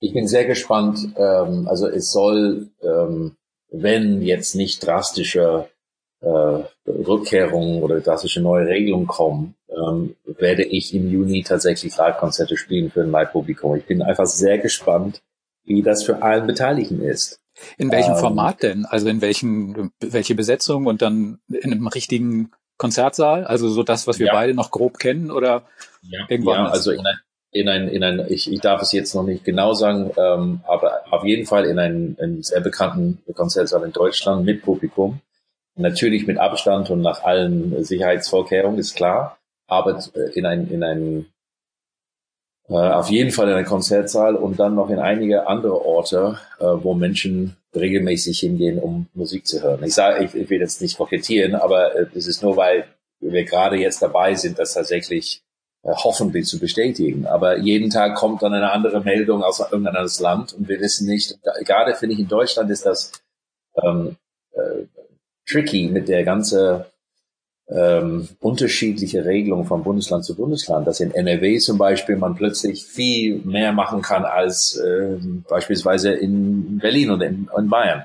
[0.00, 1.08] Ich bin sehr gespannt.
[1.16, 3.36] Ähm, also es soll, ähm,
[3.70, 5.68] wenn jetzt nicht drastische
[6.20, 12.90] äh, Rückkehrungen oder drastische neue Regelungen kommen, ähm, werde ich im Juni tatsächlich Live-Konzerte spielen
[12.90, 13.76] für ein Live-Publikum.
[13.76, 15.22] Ich bin einfach sehr gespannt,
[15.64, 17.40] wie das für allen Beteiligten ist.
[17.78, 18.84] In welchem ähm, Format denn?
[18.84, 23.44] Also in welchen, welche Besetzung und dann in einem richtigen Konzertsaal?
[23.44, 24.32] Also so das, was wir ja.
[24.32, 25.64] beide noch grob kennen oder
[26.02, 27.02] ja, irgendwo ja, also in
[27.58, 31.02] in ein, in ein ich, ich darf es jetzt noch nicht genau sagen, ähm, aber
[31.10, 35.20] auf jeden Fall in einen, einen sehr bekannten Konzertsaal in Deutschland mit Publikum.
[35.74, 40.02] Natürlich mit Abstand und nach allen Sicherheitsvorkehrungen, ist klar, aber
[40.34, 41.26] in ein, in ein
[42.68, 46.64] äh, auf jeden Fall in ein Konzertsaal und dann noch in einige andere Orte, äh,
[46.64, 49.84] wo Menschen regelmäßig hingehen, um Musik zu hören.
[49.84, 52.86] Ich sage, ich, ich will jetzt nicht kokettieren, aber äh, es ist nur, weil
[53.20, 55.45] wir gerade jetzt dabei sind, das tatsächlich äh,
[55.94, 57.26] hoffentlich zu bestätigen.
[57.26, 61.38] Aber jeden Tag kommt dann eine andere Meldung aus irgendeinem Land und wir wissen nicht,
[61.64, 63.12] gerade finde ich in Deutschland ist das
[63.82, 64.16] ähm,
[64.52, 64.84] äh,
[65.46, 66.86] tricky mit der ganze
[67.68, 73.40] ähm, unterschiedliche Regelungen von Bundesland zu Bundesland, dass in NRW zum Beispiel man plötzlich viel
[73.44, 75.16] mehr machen kann als äh,
[75.48, 78.04] beispielsweise in Berlin oder in, in, Bayern.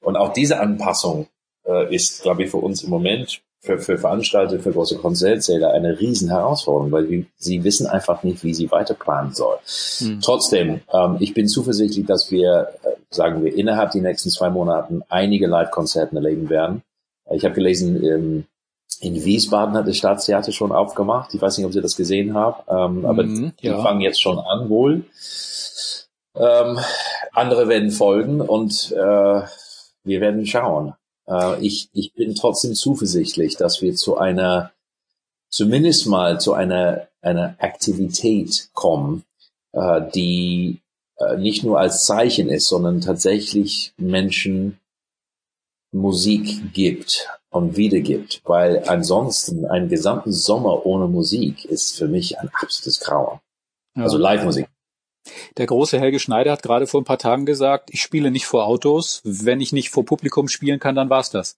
[0.00, 1.26] Und auch diese Anpassung
[1.66, 6.00] äh, ist, glaube ich, für uns im Moment, für, für Veranstalter, für große Konzertsäle eine
[6.00, 9.60] riesen Herausforderung, weil wir, sie wissen einfach nicht, wie sie weiter planen sollen.
[9.98, 10.20] Hm.
[10.20, 15.02] Trotzdem, ähm, ich bin zuversichtlich, dass wir, äh, sagen wir, innerhalb der nächsten zwei Monaten
[15.08, 16.82] einige Live-Konzerten erleben werden.
[17.30, 18.44] Ich habe gelesen, ähm,
[19.00, 21.32] in Wiesbaden hat das Staatstheater schon aufgemacht.
[21.34, 23.80] Ich weiß nicht, ob Sie das gesehen haben, ähm, aber mhm, die ja.
[23.80, 25.04] fangen jetzt schon an wohl.
[26.34, 26.78] Ähm,
[27.32, 29.42] andere werden folgen und äh,
[30.04, 30.94] wir werden schauen.
[31.26, 34.72] Äh, ich, ich bin trotzdem zuversichtlich, dass wir zu einer,
[35.48, 39.24] zumindest mal zu einer, einer Aktivität kommen,
[39.72, 40.80] äh, die
[41.18, 44.78] äh, nicht nur als Zeichen ist, sondern tatsächlich Menschen
[45.92, 52.48] Musik gibt und wiedergibt, weil ansonsten einen gesamten Sommer ohne Musik ist für mich ein
[52.54, 53.40] absolutes Grauen.
[53.94, 54.68] Also Live-Musik.
[55.56, 58.66] Der große Helge Schneider hat gerade vor ein paar Tagen gesagt, ich spiele nicht vor
[58.66, 59.20] Autos.
[59.24, 61.56] Wenn ich nicht vor Publikum spielen kann, dann war's das.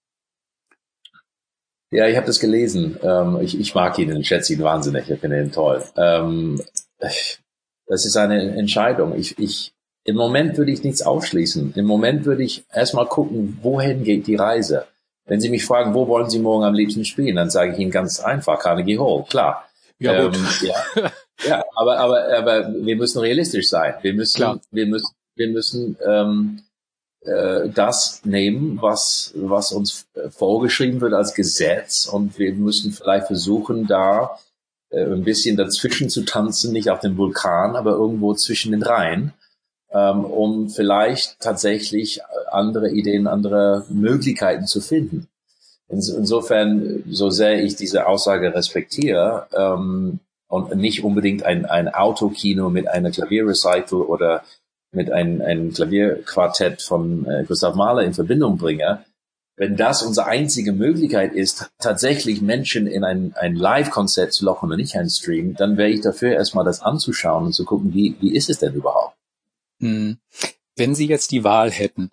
[1.91, 2.99] Ja, ich habe das gelesen.
[3.03, 5.09] Ähm, ich, ich mag ihn und schätze ihn wahnsinnig.
[5.09, 5.85] Ich finde ihn toll.
[5.97, 6.61] Ähm,
[6.99, 9.17] das ist eine Entscheidung.
[9.17, 9.73] Ich, ich,
[10.05, 11.75] Im Moment würde ich nichts ausschließen.
[11.77, 14.87] Im Moment würde ich erstmal gucken, wohin geht die Reise.
[15.27, 17.91] Wenn Sie mich fragen, wo wollen Sie morgen am liebsten spielen, dann sage ich Ihnen
[17.91, 19.69] ganz einfach, Carnegie Hall, klar.
[19.99, 20.37] Ja, gut.
[20.37, 21.13] Ähm, ja,
[21.47, 23.95] ja, aber, aber, aber wir müssen realistisch sein.
[24.03, 24.61] Wir müssen, klar.
[24.71, 26.63] wir müssen, wir müssen ähm,
[27.21, 33.87] äh, das nehmen, was, was uns vorgeschrieben wird als Gesetz und wir müssen vielleicht versuchen,
[33.87, 34.39] da
[34.91, 39.33] äh, ein bisschen dazwischen zu tanzen, nicht auf dem Vulkan, aber irgendwo zwischen den Reihen
[39.95, 45.29] ähm, um vielleicht tatsächlich andere Ideen, andere Möglichkeiten zu finden.
[45.89, 50.19] Insofern, so sehr ich diese Aussage respektiere ähm,
[50.55, 54.45] und nicht unbedingt ein, ein Autokino mit einer Klavierrecycle oder
[54.93, 59.05] mit einem, einem Klavierquartett von äh, Gustav Mahler in Verbindung bringe,
[59.57, 64.77] wenn das unsere einzige Möglichkeit ist, tatsächlich Menschen in ein, ein Live-Konzert zu locken und
[64.77, 68.37] nicht ein Stream, dann wäre ich dafür erstmal das anzuschauen und zu gucken, wie, wie
[68.37, 69.17] ist es denn überhaupt?
[69.81, 70.19] Hm.
[70.77, 72.13] Wenn Sie jetzt die Wahl hätten,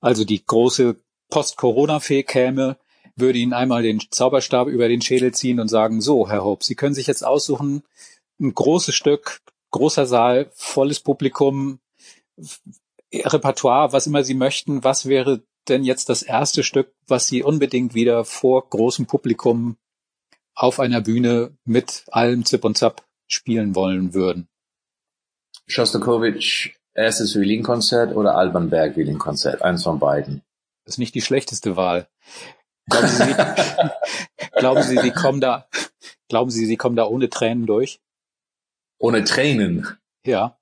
[0.00, 0.96] also die große
[1.28, 2.78] Post-Corona-Fee käme,
[3.16, 6.74] würde Ihnen einmal den Zauberstab über den Schädel ziehen und sagen, so, Herr Hope, Sie
[6.74, 7.82] können sich jetzt aussuchen,
[8.38, 11.80] ein großes Stück, großer Saal, volles Publikum,
[13.12, 14.84] Repertoire, was immer Sie möchten.
[14.84, 19.76] Was wäre denn jetzt das erste Stück, was Sie unbedingt wieder vor großem Publikum
[20.54, 24.48] auf einer Bühne mit allem Zip und Zap spielen wollen würden?
[25.66, 30.42] Shostakovich erstes Violinkonzert oder Alban Berg Violinkonzert, eins von beiden.
[30.84, 32.08] Das ist nicht die schlechteste Wahl.
[32.88, 33.34] Glauben Sie,
[34.52, 35.68] glauben Sie, Sie kommen da,
[36.28, 38.00] glauben Sie, Sie kommen da ohne Tränen durch?
[38.98, 39.86] Ohne Tränen?
[40.24, 40.58] Ja.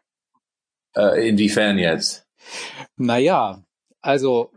[0.96, 2.26] Äh, inwiefern jetzt?
[2.96, 3.62] Naja,
[4.00, 4.50] also.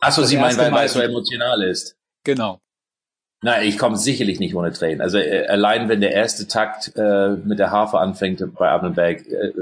[0.00, 1.96] Achso, Sie meinen, weil, weil es so emotional ist.
[2.24, 2.60] Genau.
[3.42, 5.00] Nein, ich komme sicherlich nicht ohne Tränen.
[5.00, 9.52] Also äh, allein wenn der erste Takt äh, mit der Harfe anfängt bei Abnenberg, äh,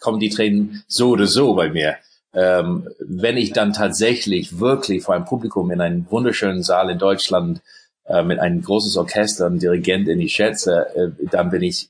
[0.00, 1.96] kommen die Tränen so oder so bei mir.
[2.36, 7.62] Ähm, wenn ich dann tatsächlich wirklich vor einem Publikum in einem wunderschönen Saal in Deutschland
[8.04, 11.88] äh, mit einem großes Orchester und Dirigent, den ich schätze, äh, dann bin ich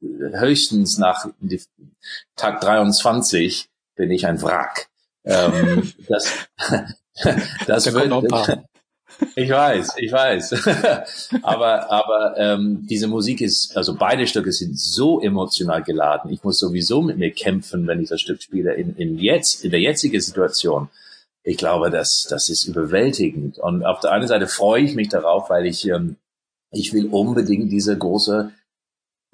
[0.00, 1.26] höchstens nach
[2.36, 4.88] Tag 23 bin ich ein Wrack.
[5.24, 6.48] ähm, das,
[7.66, 8.62] das da wird.
[9.34, 10.52] Ich weiß, ich weiß.
[11.42, 16.30] aber aber ähm, diese Musik ist, also beide Stücke sind so emotional geladen.
[16.30, 18.74] Ich muss sowieso mit mir kämpfen, wenn ich das Stück spiele.
[18.74, 20.88] In, in jetzt, in der jetzigen Situation,
[21.42, 23.58] ich glaube, das das ist überwältigend.
[23.58, 26.16] Und auf der einen Seite freue ich mich darauf, weil ich ähm,
[26.70, 28.52] ich will unbedingt diese große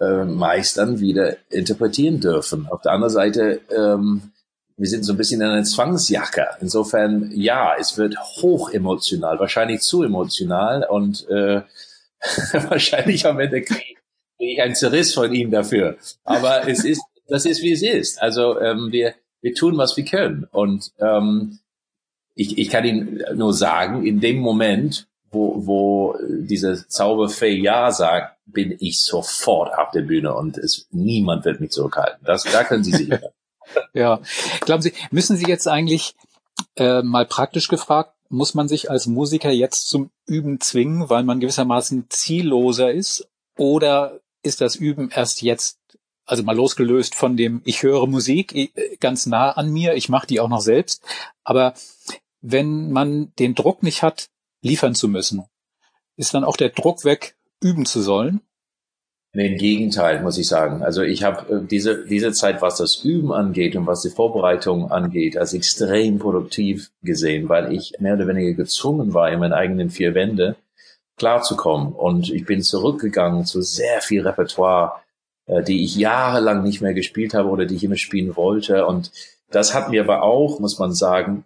[0.01, 2.67] äh, Meistern wieder interpretieren dürfen.
[2.69, 4.33] Auf der anderen Seite ähm,
[4.77, 6.47] wir sind so ein bisschen in einer Zwangsjacke.
[6.61, 11.63] Insofern, ja, es wird hoch emotional, wahrscheinlich zu emotional und äh,
[12.69, 13.95] wahrscheinlich am Ende kriege
[14.39, 15.97] ich einen Zerriss von ihm dafür.
[16.25, 18.21] Aber es ist, das ist wie es ist.
[18.21, 20.47] Also ähm, wir, wir tun, was wir können.
[20.51, 21.61] Und ähm,
[22.35, 28.39] ich, ich kann Ihnen nur sagen, in dem Moment, wo, wo diese Zauberfee Ja sagt,
[28.47, 32.25] bin ich sofort auf der Bühne und es, niemand wird mich zurückhalten.
[32.25, 33.21] Das, da können Sie sein.
[33.93, 34.21] Ja.
[34.61, 36.15] Glauben Sie, müssen Sie jetzt eigentlich
[36.77, 41.41] äh, mal praktisch gefragt, muss man sich als Musiker jetzt zum Üben zwingen, weil man
[41.41, 43.29] gewissermaßen zielloser ist?
[43.57, 45.79] Oder ist das Üben erst jetzt,
[46.27, 50.27] also mal losgelöst von dem, ich höre Musik äh, ganz nah an mir, ich mache
[50.27, 51.03] die auch noch selbst,
[51.45, 51.75] aber
[52.41, 54.29] wenn man den Druck nicht hat,
[54.61, 55.45] liefern zu müssen,
[56.17, 58.41] ist dann auch der Druck weg, üben zu sollen?
[59.37, 60.85] Nee, im Gegenteil, muss ich sagen.
[60.85, 64.93] Also ich habe äh, diese, diese Zeit, was das Üben angeht und was die Vorbereitung
[64.93, 69.91] angeht, als extrem produktiv gesehen, weil ich mehr oder weniger gezwungen war, in meinen eigenen
[69.91, 70.55] vier Wände
[71.17, 71.93] klarzukommen.
[71.93, 75.01] Und ich bin zurückgegangen zu sehr viel Repertoire,
[75.47, 78.87] äh, die ich jahrelang nicht mehr gespielt habe oder die ich immer spielen wollte.
[78.87, 79.11] Und
[79.51, 81.45] das hat mir aber auch, muss man sagen,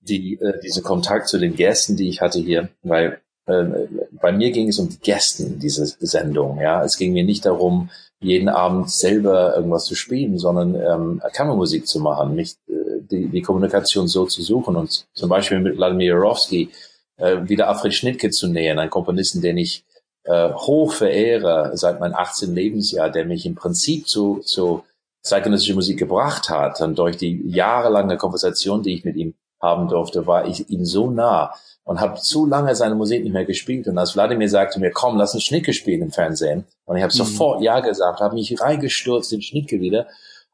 [0.00, 4.68] die, äh, diese Kontakt zu den Gästen, die ich hatte hier, weil bei mir ging
[4.68, 6.60] es um die Gästen dieser Sendung.
[6.60, 7.90] Ja, es ging mir nicht darum,
[8.20, 13.42] jeden Abend selber irgendwas zu spielen, sondern ähm, Kammermusik zu machen, mich äh, die, die
[13.42, 16.70] Kommunikation so zu suchen und zum Beispiel mit Vladimir Jarowski
[17.16, 19.84] äh, wieder Alfred Schnittke zu nähern, ein Komponisten, den ich
[20.24, 22.54] äh, hoch verehre seit meinem 18.
[22.54, 24.84] Lebensjahr, der mich im Prinzip zu, zu
[25.22, 26.80] zeitgenössischer Musik gebracht hat.
[26.80, 31.10] Und durch die jahrelange Konversation, die ich mit ihm haben durfte, war ich ihm so
[31.10, 31.52] nah
[31.88, 33.88] und habe zu lange seine Musik nicht mehr gespielt.
[33.88, 36.66] Und als Wladimir sagte mir, komm, lass uns Schnicke spielen im Fernsehen.
[36.84, 37.16] Und ich habe mhm.
[37.16, 40.06] sofort Ja gesagt, habe mich reingestürzt in Schnicke wieder.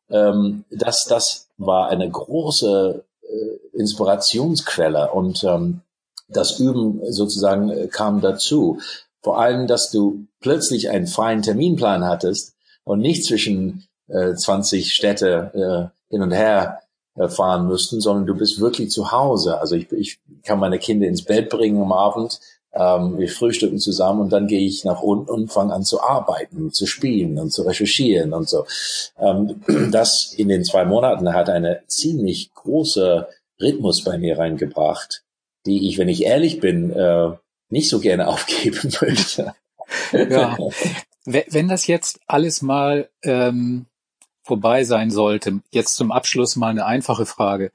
[0.09, 5.81] Ähm, das, das war eine große äh, Inspirationsquelle und ähm,
[6.29, 8.79] das Üben sozusagen äh, kam dazu.
[9.21, 12.55] Vor allem, dass du plötzlich einen freien Terminplan hattest
[12.85, 16.79] und nicht zwischen äh, 20 Städte äh, hin und her
[17.29, 19.61] fahren müssten, sondern du bist wirklich zu Hause.
[19.61, 22.41] Also ich, ich kann meine Kinder ins Bett bringen am Abend,
[22.75, 26.73] ähm, wir frühstücken zusammen und dann gehe ich nach unten und fange an zu arbeiten,
[26.73, 28.67] zu spielen und zu recherchieren und so.
[29.19, 29.63] Ähm,
[29.93, 33.29] das in den zwei Monaten hat eine ziemlich große
[33.61, 35.23] Rhythmus bei mir reingebracht,
[35.67, 37.31] die ich, wenn ich ehrlich bin, äh,
[37.69, 39.55] nicht so gerne aufgeben möchte.
[40.13, 40.57] Ja.
[41.25, 43.87] Wenn das jetzt alles mal ähm,
[44.45, 45.61] vorbei sein sollte.
[45.71, 47.73] Jetzt zum Abschluss mal eine einfache Frage.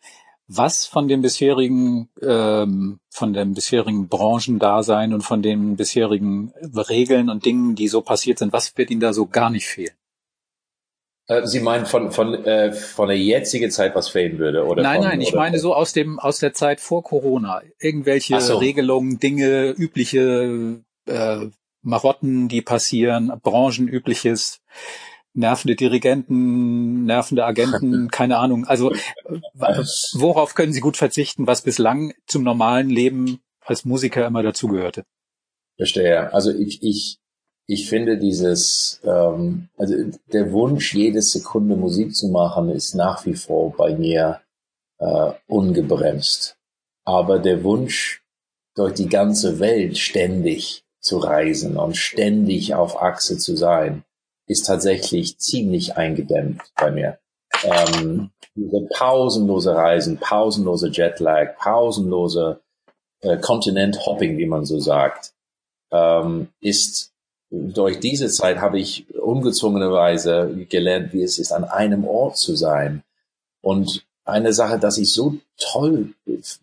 [0.48, 7.46] Was von dem bisherigen, ähm, von dem bisherigen Branchendasein und von den bisherigen Regeln und
[7.46, 9.94] Dingen, die so passiert sind, was wird Ihnen da so gar nicht fehlen?
[11.28, 14.82] Äh, Sie meinen von von äh, von der jetzigen Zeit, was fehlen würde, oder?
[14.82, 17.62] Nein, von, nein, ich meine so aus dem aus der Zeit vor Corona.
[17.80, 18.58] Irgendwelche so.
[18.58, 21.46] Regelungen, Dinge, übliche äh,
[21.84, 24.62] Marotten, die passieren, branchenübliches
[25.40, 28.66] nervende Dirigenten, nervende Agenten, keine Ahnung.
[28.66, 28.92] Also
[30.14, 35.06] worauf können Sie gut verzichten, was bislang zum normalen Leben als Musiker immer dazugehörte?
[35.78, 36.32] Verstehe.
[36.34, 37.20] Also ich, ich,
[37.66, 39.96] ich finde dieses, ähm, also
[40.34, 44.42] der Wunsch, jede Sekunde Musik zu machen, ist nach wie vor bei mir
[45.00, 46.58] äh, ungebremst.
[47.06, 48.22] Aber der Wunsch,
[48.76, 54.04] durch die ganze Welt ständig zu reisen und ständig auf Achse zu sein,
[54.50, 57.20] ist tatsächlich ziemlich eingedämmt bei mir.
[57.64, 62.60] Ähm, diese pausenlose Reisen, pausenlose Jetlag, pausenlose
[63.22, 65.34] äh, Kontinent-Hopping, wie man so sagt,
[65.92, 67.14] ähm, ist
[67.52, 73.04] durch diese Zeit habe ich ungezwungenerweise gelernt, wie es ist, an einem Ort zu sein.
[73.62, 76.14] Und eine Sache, dass ich so toll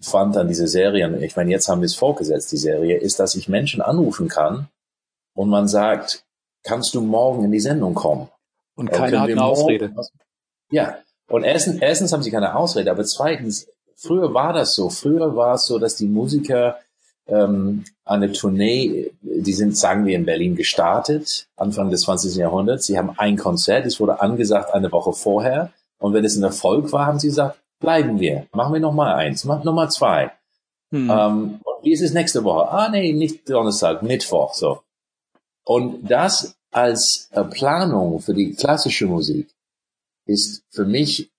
[0.01, 3.35] fand an dieser Serie, ich meine, jetzt haben wir es vorgesetzt, die Serie, ist, dass
[3.35, 4.69] ich Menschen anrufen kann
[5.35, 6.26] und man sagt,
[6.67, 8.29] kannst du morgen in die Sendung kommen?
[8.75, 9.95] Und keiner hat eine Ausrede.
[10.71, 10.99] Ja,
[11.29, 14.91] und erstens, erstens haben sie keine Ausrede, aber zweitens, früher war das so.
[14.91, 16.79] Früher war es so, dass die Musiker
[17.27, 22.37] ähm, eine Tournee, die sind, sagen wir, in Berlin gestartet, Anfang des 20.
[22.37, 22.87] Jahrhunderts.
[22.87, 25.73] Sie haben ein Konzert, es wurde angesagt eine Woche vorher.
[25.99, 28.47] Und wenn es ein Erfolg war, haben sie gesagt, bleiben wir.
[28.53, 30.31] Machen wir noch mal eins, machen noch mal zwei.
[30.93, 31.11] Hm.
[31.11, 32.69] Ähm, wie ist es nächste Woche?
[32.71, 34.81] Ah, nee, nicht Donnerstag, Mittwoch, so.
[35.67, 39.49] Und das als äh, Planung für die klassische Musik
[40.27, 41.31] ist für mich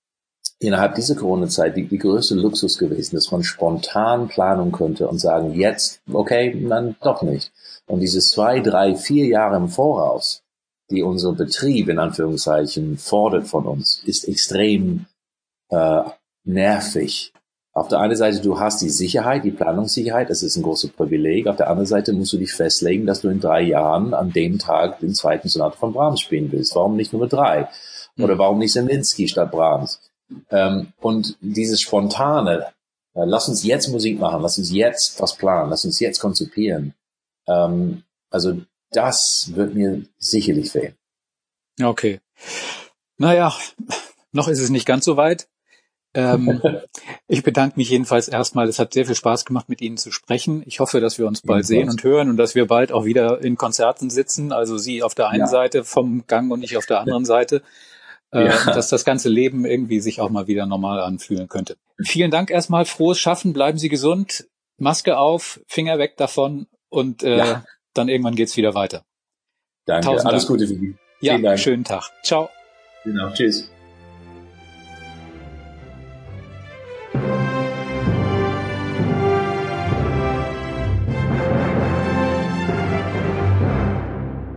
[0.60, 5.54] innerhalb dieser Corona-Zeit die, die größte Luxus gewesen, dass man spontan planen könnte und sagen,
[5.54, 7.52] jetzt, okay, dann doch nicht.
[7.86, 10.44] Und diese zwei, drei, vier Jahre im Voraus,
[10.90, 15.06] die unser Betrieb in Anführungszeichen fordert von uns, ist extrem
[15.70, 16.04] äh,
[16.44, 17.34] nervig.
[17.78, 21.46] Auf der einen Seite, du hast die Sicherheit, die Planungssicherheit, das ist ein großes Privileg.
[21.46, 24.58] Auf der anderen Seite musst du dich festlegen, dass du in drei Jahren an dem
[24.58, 26.74] Tag den zweiten Sonat von Brahms spielen willst.
[26.74, 27.70] Warum nicht Nummer drei?
[28.18, 28.40] Oder hm.
[28.40, 30.02] warum nicht Seminski statt Brahms?
[30.50, 32.66] Ähm, und dieses spontane,
[33.14, 36.96] äh, lass uns jetzt Musik machen, lass uns jetzt was planen, lass uns jetzt konzipieren.
[37.48, 38.02] Ähm,
[38.32, 38.60] also
[38.90, 40.96] das wird mir sicherlich fehlen.
[41.80, 42.22] Okay.
[43.20, 43.54] Naja,
[44.32, 45.48] noch ist es nicht ganz so weit.
[46.18, 46.62] Ähm,
[47.28, 48.68] ich bedanke mich jedenfalls erstmal.
[48.68, 50.64] Es hat sehr viel Spaß gemacht, mit Ihnen zu sprechen.
[50.66, 53.42] Ich hoffe, dass wir uns bald sehen und hören und dass wir bald auch wieder
[53.42, 54.52] in Konzerten sitzen.
[54.52, 55.48] Also Sie auf der einen ja.
[55.48, 57.62] Seite vom Gang und ich auf der anderen Seite
[58.32, 58.66] äh, ja.
[58.66, 61.78] dass das ganze Leben irgendwie sich auch mal wieder normal anfühlen könnte.
[62.04, 64.48] Vielen Dank erstmal, frohes Schaffen, bleiben Sie gesund,
[64.78, 67.66] Maske auf, Finger weg davon und äh, ja.
[67.94, 69.04] dann irgendwann geht's wieder weiter.
[69.86, 70.60] Danke, Tausend alles Dank.
[70.60, 70.96] Gute für Sie.
[71.22, 71.60] Ja, Dank.
[71.60, 72.12] schönen Tag.
[72.24, 72.50] Ciao.
[73.04, 73.70] Genau, tschüss.